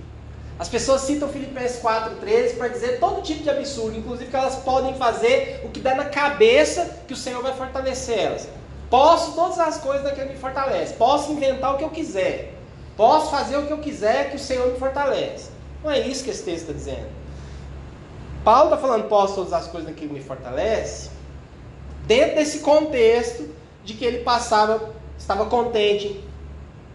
[0.59, 4.93] As pessoas citam Filipenses 4,13 para dizer todo tipo de absurdo, inclusive que elas podem
[4.95, 8.47] fazer o que dá na cabeça que o Senhor vai fortalecer elas.
[8.89, 10.93] Posso todas as coisas daquele que me fortalece.
[10.95, 12.53] Posso inventar o que eu quiser.
[12.97, 15.49] Posso fazer o que eu quiser que o Senhor me fortalece.
[15.83, 17.07] Não é isso que esse texto está dizendo.
[18.43, 21.09] Paulo está falando, posso todas as coisas naquilo que me fortalece,
[22.05, 23.47] dentro desse contexto
[23.83, 24.93] de que ele passava,
[25.29, 26.19] estava contente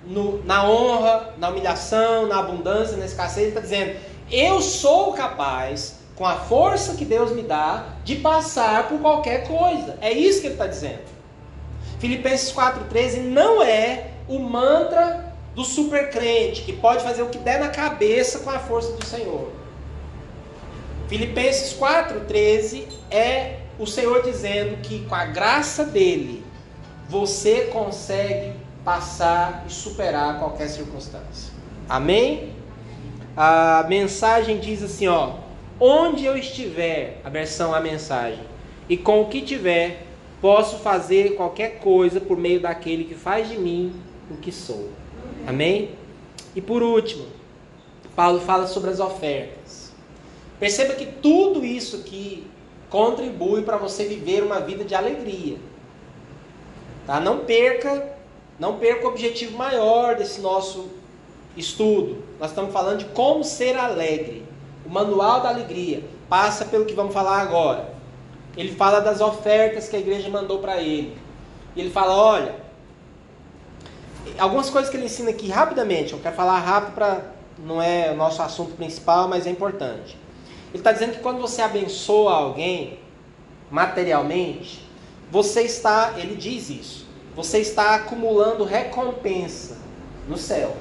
[0.05, 3.97] no, na honra, na humilhação, na abundância, na escassez, ele está dizendo,
[4.29, 9.97] eu sou capaz, com a força que Deus me dá, de passar por qualquer coisa.
[10.01, 11.03] É isso que ele está dizendo.
[12.01, 17.61] Filipenses 4,13 não é o mantra do super crente, que pode fazer o que der
[17.61, 19.53] na cabeça com a força do Senhor.
[21.09, 26.44] Filipenses 4,13 é o Senhor dizendo que com a graça dele
[27.09, 28.53] você consegue
[28.85, 31.53] passar e superar qualquer circunstância.
[31.89, 32.53] Amém?
[33.37, 35.35] A mensagem diz assim, ó:
[35.81, 38.45] Onde eu estiver, a versão a mensagem,
[38.89, 40.07] e com o que tiver,
[40.41, 43.95] posso fazer qualquer coisa por meio daquele que faz de mim
[44.31, 44.91] o que sou.
[45.47, 45.91] Amém?
[46.55, 47.27] E por último,
[48.15, 49.93] Paulo fala sobre as ofertas.
[50.61, 52.47] Perceba que tudo isso aqui
[52.89, 55.57] contribui para você viver uma vida de alegria.
[57.07, 57.21] Tá?
[57.21, 58.15] Não perca,
[58.59, 60.89] não perca o objetivo maior desse nosso
[61.57, 62.23] estudo.
[62.41, 64.45] Nós estamos falando de como ser alegre.
[64.85, 67.95] O manual da alegria passa pelo que vamos falar agora.
[68.57, 71.17] ele fala das ofertas que a igreja mandou para ele.
[71.77, 72.55] Ele fala: olha,
[74.39, 77.35] algumas coisas que ele ensina aqui rapidamente, eu quero falar rápido para.
[77.57, 80.19] Não é o nosso assunto principal, mas é importante.
[80.71, 82.99] Ele está dizendo que quando você abençoa alguém
[83.71, 84.85] materialmente,
[85.31, 89.77] você está, ele diz isso, você está acumulando recompensa
[90.29, 90.77] no céu.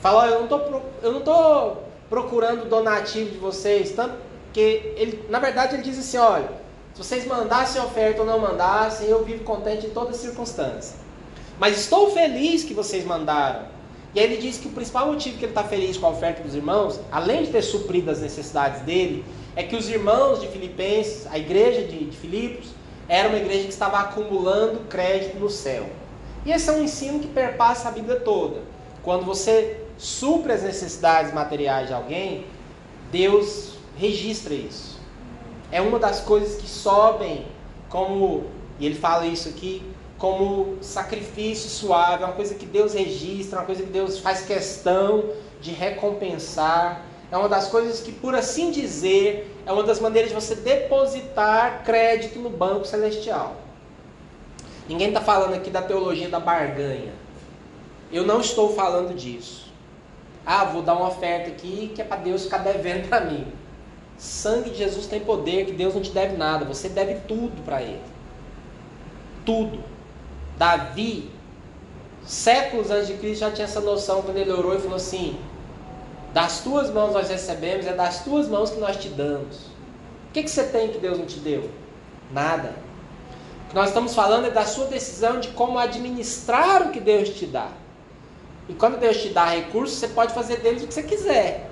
[0.00, 4.14] Fala, eu não tô, eu não procurando donativo de vocês, tanto
[4.52, 6.48] que ele, na verdade, ele diz assim, olha,
[6.94, 10.96] se vocês mandassem oferta ou não mandassem, eu vivo contente em todas as circunstâncias.
[11.58, 13.66] Mas estou feliz que vocês mandaram.
[14.12, 16.42] E aí ele diz que o principal motivo que ele está feliz com a oferta
[16.42, 21.28] dos irmãos, além de ter suprido as necessidades dele, é que os irmãos de Filipenses,
[21.30, 22.70] a igreja de, de Filipos,
[23.10, 25.84] era uma igreja que estava acumulando crédito no céu.
[26.46, 28.60] E esse é um ensino que perpassa a Bíblia toda.
[29.02, 32.46] Quando você supre as necessidades materiais de alguém,
[33.10, 35.00] Deus registra isso.
[35.72, 37.46] É uma das coisas que sobem
[37.88, 38.44] como,
[38.78, 39.82] e ele fala isso aqui,
[40.16, 44.42] como sacrifício suave, é uma coisa que Deus registra, é uma coisa que Deus faz
[44.42, 45.24] questão
[45.60, 47.04] de recompensar.
[47.30, 51.84] É uma das coisas que, por assim dizer, é uma das maneiras de você depositar
[51.84, 53.56] crédito no banco celestial.
[54.88, 57.12] Ninguém está falando aqui da teologia da barganha.
[58.10, 59.70] Eu não estou falando disso.
[60.44, 63.46] Ah, vou dar uma oferta aqui que é para Deus ficar devendo para mim.
[64.18, 66.64] Sangue de Jesus tem poder, que Deus não te deve nada.
[66.64, 68.02] Você deve tudo para Ele.
[69.46, 69.78] Tudo.
[70.58, 71.30] Davi,
[72.26, 75.38] séculos antes de Cristo, já tinha essa noção quando ele orou e falou assim:
[76.32, 79.56] Das tuas mãos nós recebemos, é das tuas mãos que nós te damos.
[80.28, 81.68] O que, que você tem que Deus não te deu?
[82.32, 82.74] Nada.
[83.66, 87.30] O que nós estamos falando é da sua decisão de como administrar o que Deus
[87.30, 87.68] te dá.
[88.68, 91.68] E quando Deus te dá recursos, você pode fazer deles o que você quiser.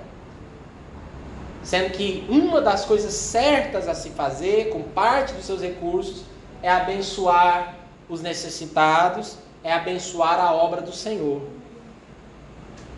[1.63, 6.23] Sendo que uma das coisas certas a se fazer com parte dos seus recursos
[6.61, 7.75] é abençoar
[8.09, 11.41] os necessitados, é abençoar a obra do Senhor.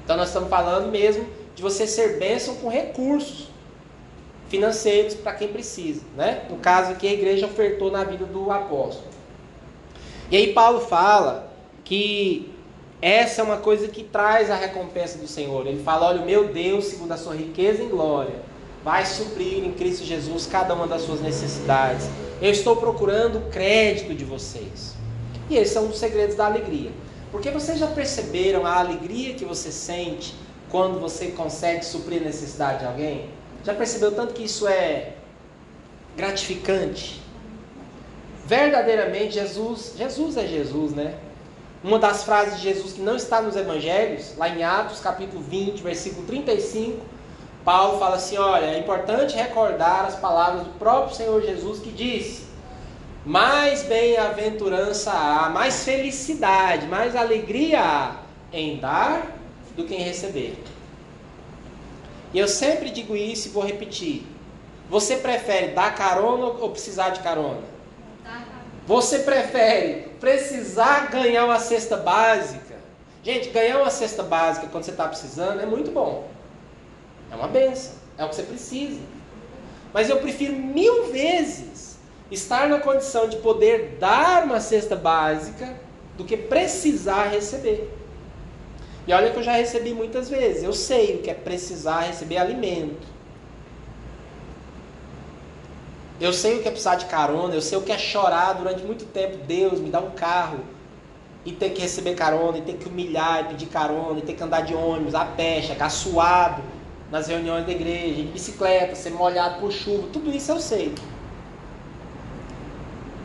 [0.03, 3.49] Então nós estamos falando mesmo de você ser bênção com recursos
[4.49, 6.01] financeiros para quem precisa.
[6.15, 6.45] Né?
[6.49, 9.07] No caso aqui, a igreja ofertou na vida do apóstolo.
[10.29, 11.51] E aí Paulo fala
[11.83, 12.51] que
[13.01, 15.65] essa é uma coisa que traz a recompensa do Senhor.
[15.65, 18.35] Ele fala: olha, o meu Deus, segundo a sua riqueza em glória,
[18.83, 22.07] vai suprir em Cristo Jesus cada uma das suas necessidades.
[22.41, 24.95] Eu estou procurando o crédito de vocês.
[25.49, 26.91] E esse é um dos segredos da alegria.
[27.31, 30.35] Porque vocês já perceberam a alegria que você sente
[30.71, 33.29] quando você consegue suprir a necessidade de alguém?
[33.63, 35.13] Já percebeu tanto que isso é
[36.15, 37.21] gratificante?
[38.45, 41.15] Verdadeiramente, Jesus, Jesus é Jesus, né?
[41.83, 45.81] Uma das frases de Jesus que não está nos evangelhos, lá em Atos capítulo 20,
[45.81, 47.03] versículo 35,
[47.65, 52.45] Paulo fala assim: olha, é importante recordar as palavras do próprio Senhor Jesus que disse:
[53.25, 58.15] mais bem-aventurança há, mais felicidade, mais alegria há
[58.51, 59.40] em dar
[59.75, 60.57] do que em receber.
[62.33, 64.25] E eu sempre digo isso e vou repetir.
[64.89, 67.61] Você prefere dar carona ou precisar de carona?
[68.87, 72.75] Você prefere precisar ganhar uma cesta básica?
[73.23, 76.27] Gente, ganhar uma cesta básica quando você está precisando é muito bom.
[77.31, 77.93] É uma benção.
[78.17, 78.99] É o que você precisa.
[79.93, 81.97] Mas eu prefiro mil vezes
[82.29, 85.75] estar na condição de poder dar uma cesta básica
[86.17, 87.89] do que precisar receber.
[89.07, 90.63] E olha que eu já recebi muitas vezes.
[90.63, 93.07] Eu sei o que é precisar receber alimento.
[96.19, 98.83] Eu sei o que é precisar de carona, eu sei o que é chorar durante
[98.83, 99.37] muito tempo.
[99.47, 100.59] Deus, me dá um carro.
[101.43, 104.43] E ter que receber carona, e ter que humilhar, e pedir carona, e ter que
[104.43, 106.61] andar de ônibus, a pé, chegar suado
[107.09, 110.07] nas reuniões da igreja, de bicicleta, ser molhado por chuva.
[110.13, 110.93] Tudo isso eu sei.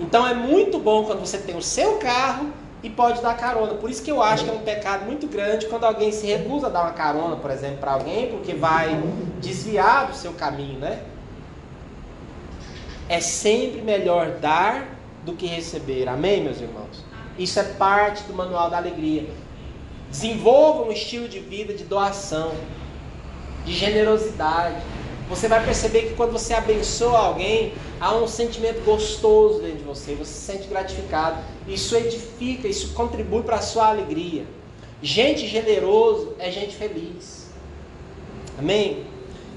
[0.00, 2.50] Então é muito bom quando você tem o seu carro
[2.82, 3.74] e pode dar carona.
[3.74, 6.66] Por isso que eu acho que é um pecado muito grande quando alguém se recusa
[6.66, 9.00] a dar uma carona, por exemplo, para alguém, porque vai
[9.40, 11.02] desviar do seu caminho, né?
[13.08, 14.88] É sempre melhor dar
[15.24, 16.08] do que receber.
[16.08, 17.04] Amém, meus irmãos?
[17.38, 19.28] Isso é parte do manual da alegria.
[20.10, 22.52] Desenvolva um estilo de vida de doação,
[23.64, 24.80] de generosidade.
[25.28, 30.14] Você vai perceber que quando você abençoa alguém, há um sentimento gostoso dentro de você,
[30.14, 31.42] você se sente gratificado.
[31.66, 34.44] Isso edifica, isso contribui para a sua alegria.
[35.02, 37.48] Gente generoso é gente feliz.
[38.58, 39.04] Amém?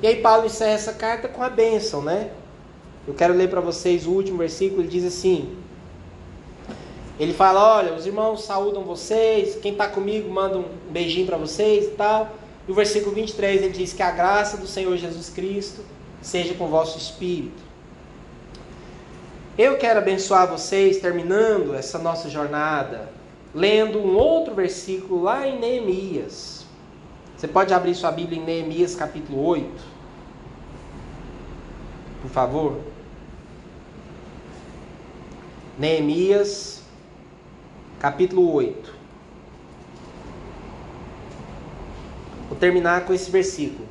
[0.01, 2.32] E aí Paulo encerra essa carta com a bênção, né?
[3.07, 5.55] Eu quero ler para vocês o último versículo, ele diz assim:
[7.20, 11.86] Ele fala: Olha, os irmãos saúdam vocês, quem está comigo manda um beijinho para vocês
[11.86, 12.30] e tal.
[12.70, 15.84] O versículo 23 ele diz: Que a graça do Senhor Jesus Cristo
[16.22, 17.63] seja com o vosso espírito.
[19.57, 23.11] Eu quero abençoar vocês terminando essa nossa jornada,
[23.55, 26.63] lendo um outro versículo lá em Neemias.
[27.36, 29.70] Você pode abrir sua Bíblia em Neemias capítulo 8.
[32.22, 32.82] Por favor.
[35.80, 36.84] Neemias
[37.99, 38.99] capítulo 8.
[42.50, 43.88] Vou terminar com esse versículo.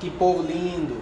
[0.00, 1.00] Que povo lindo.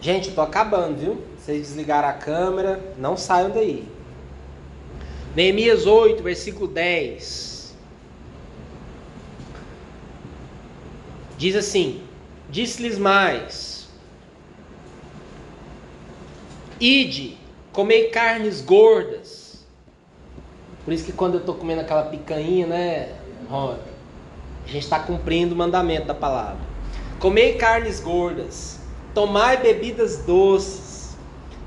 [0.00, 1.24] Gente, tô acabando, viu?
[1.36, 3.86] Vocês desligaram a câmera, não saiam daí.
[5.34, 7.74] Neemias 8, versículo 10.
[11.36, 12.02] Diz assim:
[12.48, 13.77] Disse-lhes mais:
[16.80, 17.38] Ide,
[17.72, 19.66] comei carnes gordas.
[20.84, 23.14] Por isso que quando eu estou comendo aquela picanha, né,
[23.50, 23.76] a
[24.66, 26.60] gente está cumprindo o mandamento da palavra.
[27.18, 28.78] Comei carnes gordas,
[29.12, 31.16] tomai bebidas doces,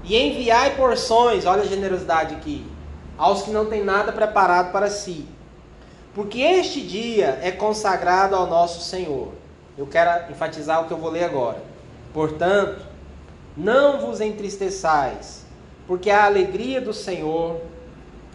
[0.04, 2.66] e enviai porções, olha a generosidade aqui,
[3.18, 5.28] aos que não têm nada preparado para si.
[6.16, 9.30] Porque este dia é consagrado ao nosso Senhor.
[9.78, 11.62] Eu quero enfatizar o que eu vou ler agora.
[12.14, 12.91] Portanto,
[13.62, 15.46] não vos entristeçais,
[15.86, 17.62] porque a alegria do Senhor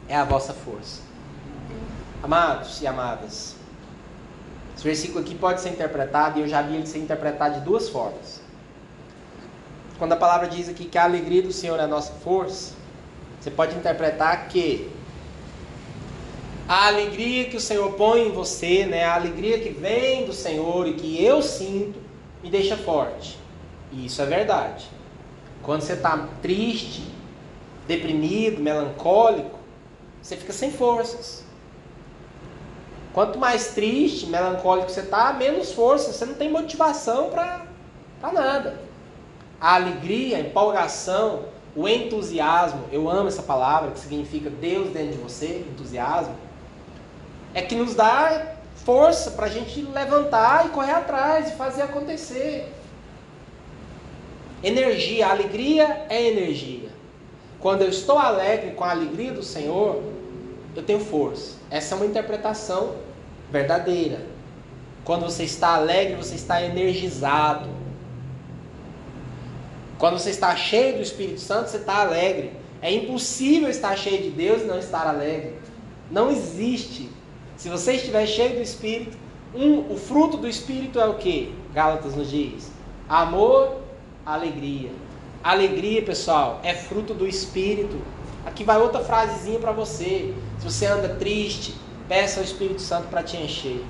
[0.08, 1.02] é a vossa força.
[2.22, 3.56] Amados e amadas,
[4.76, 7.88] esse versículo aqui pode ser interpretado, e eu já vi ele ser interpretado de duas
[7.88, 8.40] formas.
[9.98, 12.74] Quando a palavra diz aqui que a alegria do Senhor é a nossa força,
[13.40, 14.90] você pode interpretar que
[16.68, 20.86] a alegria que o Senhor põe em você, né, a alegria que vem do Senhor
[20.86, 21.98] e que eu sinto,
[22.42, 23.38] me deixa forte.
[23.90, 24.95] E isso é verdade.
[25.66, 27.02] Quando você está triste,
[27.88, 29.58] deprimido, melancólico,
[30.22, 31.44] você fica sem forças.
[33.12, 36.12] Quanto mais triste, melancólico você está, menos força.
[36.12, 37.66] Você não tem motivação para
[38.32, 38.78] nada.
[39.60, 45.18] A alegria, a empolgação, o entusiasmo, eu amo essa palavra que significa Deus dentro de
[45.18, 46.36] você, entusiasmo,
[47.52, 52.72] é que nos dá força para a gente levantar e correr atrás e fazer acontecer.
[54.62, 56.88] Energia, alegria é energia.
[57.60, 60.02] Quando eu estou alegre com a alegria do Senhor,
[60.74, 61.56] eu tenho força.
[61.70, 62.94] Essa é uma interpretação
[63.50, 64.20] verdadeira.
[65.04, 67.68] Quando você está alegre, você está energizado.
[69.98, 72.52] Quando você está cheio do Espírito Santo, você está alegre.
[72.82, 75.54] É impossível estar cheio de Deus e não estar alegre.
[76.10, 77.08] Não existe.
[77.56, 79.16] Se você estiver cheio do Espírito,
[79.54, 81.54] um, o fruto do Espírito é o que?
[81.72, 82.70] Gálatas nos diz:
[83.08, 83.78] amor,
[84.26, 84.90] alegria.
[85.42, 87.98] Alegria, pessoal, é fruto do Espírito.
[88.44, 90.34] Aqui vai outra frasezinha para você.
[90.58, 91.74] Se você anda triste,
[92.08, 93.84] Peça ao Espírito Santo para te encher.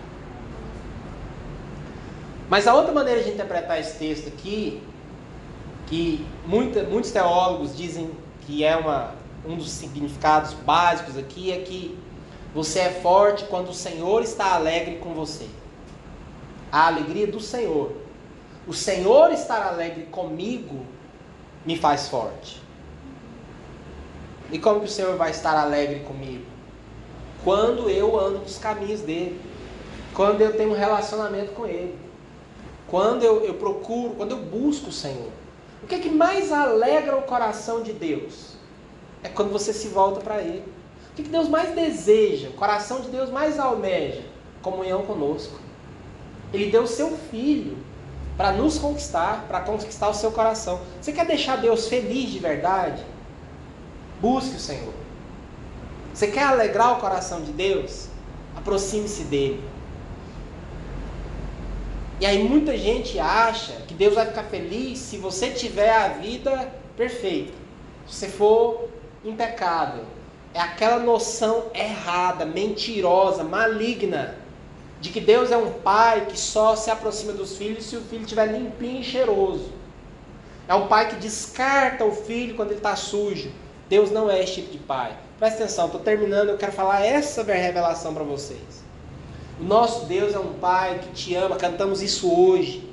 [2.49, 4.83] Mas a outra maneira de interpretar esse texto aqui,
[5.87, 8.11] que muita, muitos teólogos dizem
[8.47, 9.15] que é uma,
[9.47, 11.99] um dos significados básicos aqui, é que
[12.55, 15.47] você é forte quando o Senhor está alegre com você.
[16.73, 17.93] A alegria do Senhor.
[18.67, 20.85] O Senhor estar alegre comigo
[21.65, 22.63] me faz forte.
[24.51, 26.57] E como que o Senhor vai estar alegre comigo?
[27.47, 29.41] quando eu ando nos caminhos dele,
[30.13, 31.97] quando eu tenho um relacionamento com ele,
[32.89, 35.31] quando eu, eu procuro, quando eu busco o Senhor.
[35.81, 38.57] O que é que mais alegra o coração de Deus?
[39.23, 40.65] É quando você se volta para Ele.
[41.13, 44.25] O que, é que Deus mais deseja, o coração de Deus mais almeja?
[44.61, 45.61] Comunhão conosco.
[46.53, 47.79] Ele deu o seu filho
[48.37, 50.81] para nos conquistar, para conquistar o seu coração.
[51.01, 53.03] Você quer deixar Deus feliz de verdade?
[54.21, 54.93] Busque o Senhor.
[56.13, 58.09] Você quer alegrar o coração de Deus?
[58.57, 59.63] Aproxime-se dele.
[62.19, 66.73] E aí muita gente acha que Deus vai ficar feliz se você tiver a vida
[66.97, 67.53] perfeita.
[68.07, 68.89] Se você for
[69.25, 70.05] impecável.
[70.55, 74.46] É aquela noção errada, mentirosa, maligna
[75.01, 78.23] de que Deus é um pai que só se aproxima dos filhos se o filho
[78.23, 79.71] estiver limpinho e cheiroso.
[80.69, 83.51] É um pai que descarta o filho quando ele está sujo.
[83.89, 85.17] Deus não é esse tipo de pai.
[85.39, 88.85] Presta atenção, estou terminando, eu quero falar essa revelação para vocês.
[89.61, 92.91] O nosso Deus é um Pai que te ama, cantamos isso hoje,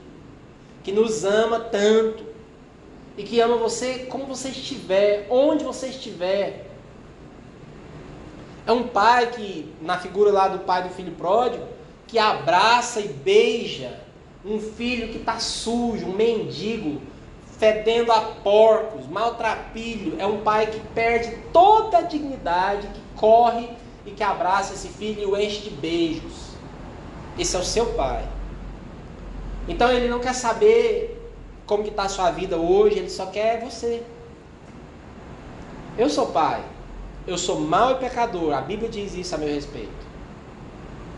[0.84, 2.24] que nos ama tanto
[3.18, 6.68] e que ama você como você estiver, onde você estiver.
[8.66, 11.66] É um pai que, na figura lá do pai do filho pródigo,
[12.14, 14.00] que abraça e beija
[14.46, 17.02] um filho que está sujo, um mendigo,
[17.58, 20.16] fedendo a porcos, maltrapilho.
[20.20, 23.68] É um pai que perde toda a dignidade, que corre
[24.06, 26.50] e que abraça esse filho e o enche de beijos.
[27.36, 28.24] Esse é o seu pai.
[29.68, 31.20] Então ele não quer saber
[31.66, 34.04] como que está a sua vida hoje, ele só quer você.
[35.98, 36.64] Eu sou pai.
[37.26, 38.54] Eu sou mau e pecador.
[38.54, 40.13] A Bíblia diz isso a meu respeito.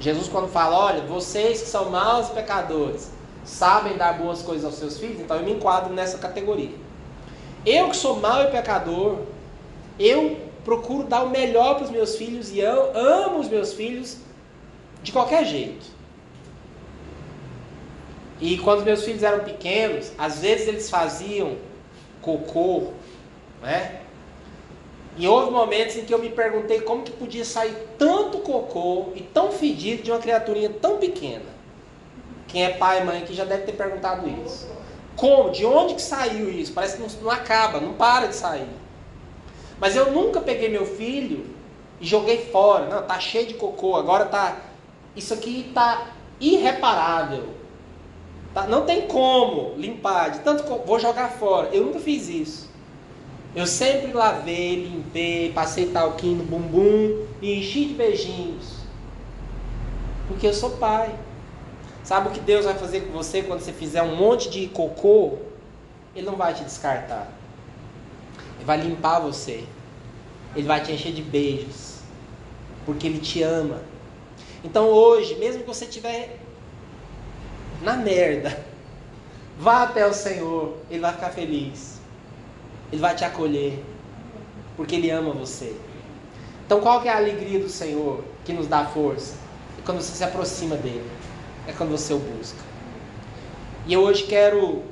[0.06, 3.10] Jesus quando fala, olha, vocês que são maus pecadores,
[3.44, 6.70] sabem dar boas coisas aos seus filhos, então eu me enquadro nessa categoria.
[7.66, 9.22] Eu que sou mau e pecador,
[9.98, 14.18] eu procuro dar o melhor para os meus filhos e eu amo os meus filhos
[15.02, 15.88] de qualquer jeito.
[18.40, 21.58] E quando meus filhos eram pequenos, às vezes eles faziam
[22.22, 22.92] cocô,
[23.60, 24.02] né?
[25.18, 29.22] E houve momentos em que eu me perguntei como que podia sair tanto cocô e
[29.22, 31.46] tão fedido de uma criaturinha tão pequena.
[32.48, 34.68] Quem é pai e mãe aqui já deve ter perguntado isso.
[35.16, 35.52] Como?
[35.52, 36.74] De onde que saiu isso?
[36.74, 38.68] Parece que não, não acaba, não para de sair.
[39.80, 41.46] Mas eu nunca peguei meu filho
[42.00, 42.86] e joguei fora.
[42.88, 44.58] Não, tá cheio de cocô, agora tá.
[45.16, 46.08] Isso aqui tá
[46.40, 47.56] irreparável.
[48.54, 51.70] Tá, não tem como limpar, de tanto vou jogar fora.
[51.74, 52.65] Eu nunca fiz isso.
[53.56, 58.80] Eu sempre lavei, limpei, passei talquinho no bumbum e enchi de beijinhos.
[60.28, 61.16] Porque eu sou pai.
[62.04, 65.38] Sabe o que Deus vai fazer com você quando você fizer um monte de cocô?
[66.14, 67.32] Ele não vai te descartar.
[68.58, 69.64] Ele vai limpar você.
[70.54, 72.00] Ele vai te encher de beijos.
[72.86, 73.82] Porque Ele te ama.
[74.66, 76.40] Então hoje, mesmo que você estiver
[77.82, 78.66] na merda,
[79.58, 80.76] vá até o Senhor.
[80.90, 81.95] Ele vai ficar feliz.
[82.92, 83.84] Ele vai te acolher.
[84.78, 85.76] Porque Ele ama você.
[86.66, 89.36] Então qual que é a alegria do Senhor que nos dá força?
[89.78, 91.10] É quando você se aproxima dele.
[91.68, 92.60] É quando você o busca.
[93.88, 94.84] E eu hoje quero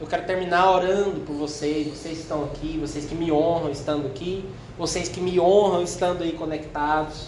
[0.00, 4.06] eu quero terminar orando por vocês, vocês que estão aqui, vocês que me honram estando
[4.06, 7.26] aqui, vocês que me honram estando aí conectados.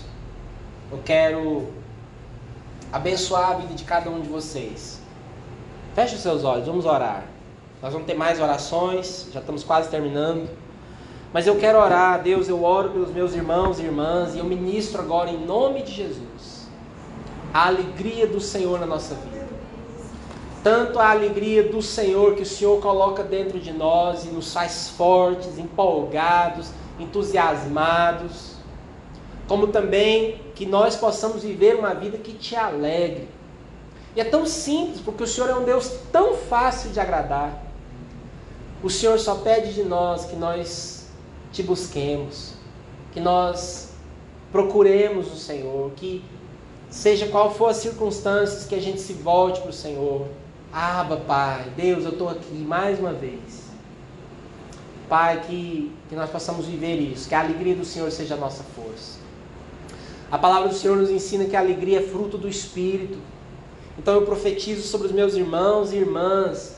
[0.91, 1.73] Eu quero
[2.93, 5.01] abençoar a vida de cada um de vocês.
[5.97, 7.25] Feche os seus olhos, vamos orar.
[7.83, 10.49] Nós vamos ter mais orações, já estamos quase terminando.
[11.33, 15.01] Mas eu quero orar, Deus, eu oro pelos meus irmãos e irmãs e eu ministro
[15.01, 16.69] agora em nome de Jesus
[17.53, 19.41] a alegria do Senhor na nossa vida
[20.63, 24.91] tanto a alegria do Senhor que o Senhor coloca dentro de nós e nos faz
[24.91, 28.57] fortes, empolgados, entusiasmados,
[29.49, 33.29] como também que nós possamos viver uma vida que te alegre.
[34.15, 37.70] E é tão simples, porque o Senhor é um Deus tão fácil de agradar.
[38.83, 41.07] O Senhor só pede de nós que nós
[41.53, 42.55] te busquemos,
[43.13, 43.91] que nós
[44.51, 46.25] procuremos o Senhor, que
[46.89, 50.27] seja qual for as circunstâncias, que a gente se volte para o Senhor
[50.73, 53.65] Aba, Pai, Deus, eu estou aqui mais uma vez.
[55.09, 58.63] Pai, que, que nós possamos viver isso, que a alegria do Senhor seja a nossa
[58.63, 59.19] força.
[60.31, 63.19] A palavra do Senhor nos ensina que a alegria é fruto do Espírito.
[63.99, 66.77] Então eu profetizo sobre os meus irmãos e irmãs.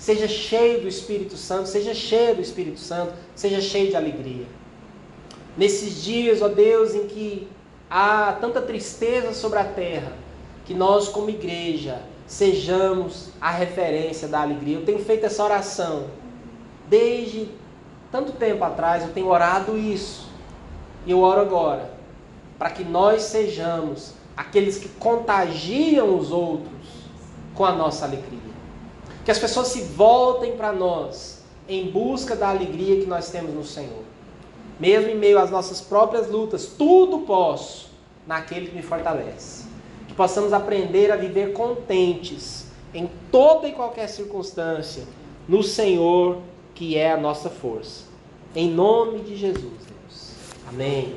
[0.00, 4.46] Seja cheio do Espírito Santo, seja cheio do Espírito Santo, seja cheio de alegria.
[5.58, 7.46] Nesses dias, ó Deus, em que
[7.90, 10.14] há tanta tristeza sobre a terra,
[10.64, 14.78] que nós, como igreja, sejamos a referência da alegria.
[14.78, 16.06] Eu tenho feito essa oração
[16.88, 17.50] desde
[18.10, 20.30] tanto tempo atrás, eu tenho orado isso.
[21.04, 21.92] E eu oro agora
[22.58, 26.88] para que nós sejamos aqueles que contagiam os outros
[27.54, 28.49] com a nossa alegria.
[29.30, 33.62] Que as pessoas se voltem para nós em busca da alegria que nós temos no
[33.62, 34.02] Senhor.
[34.80, 37.90] Mesmo em meio às nossas próprias lutas, tudo posso
[38.26, 39.66] naquele que me fortalece
[40.08, 45.04] que possamos aprender a viver contentes em toda e qualquer circunstância,
[45.46, 46.38] no Senhor,
[46.74, 48.06] que é a nossa força.
[48.52, 50.32] Em nome de Jesus, Deus.
[50.68, 51.14] Amém.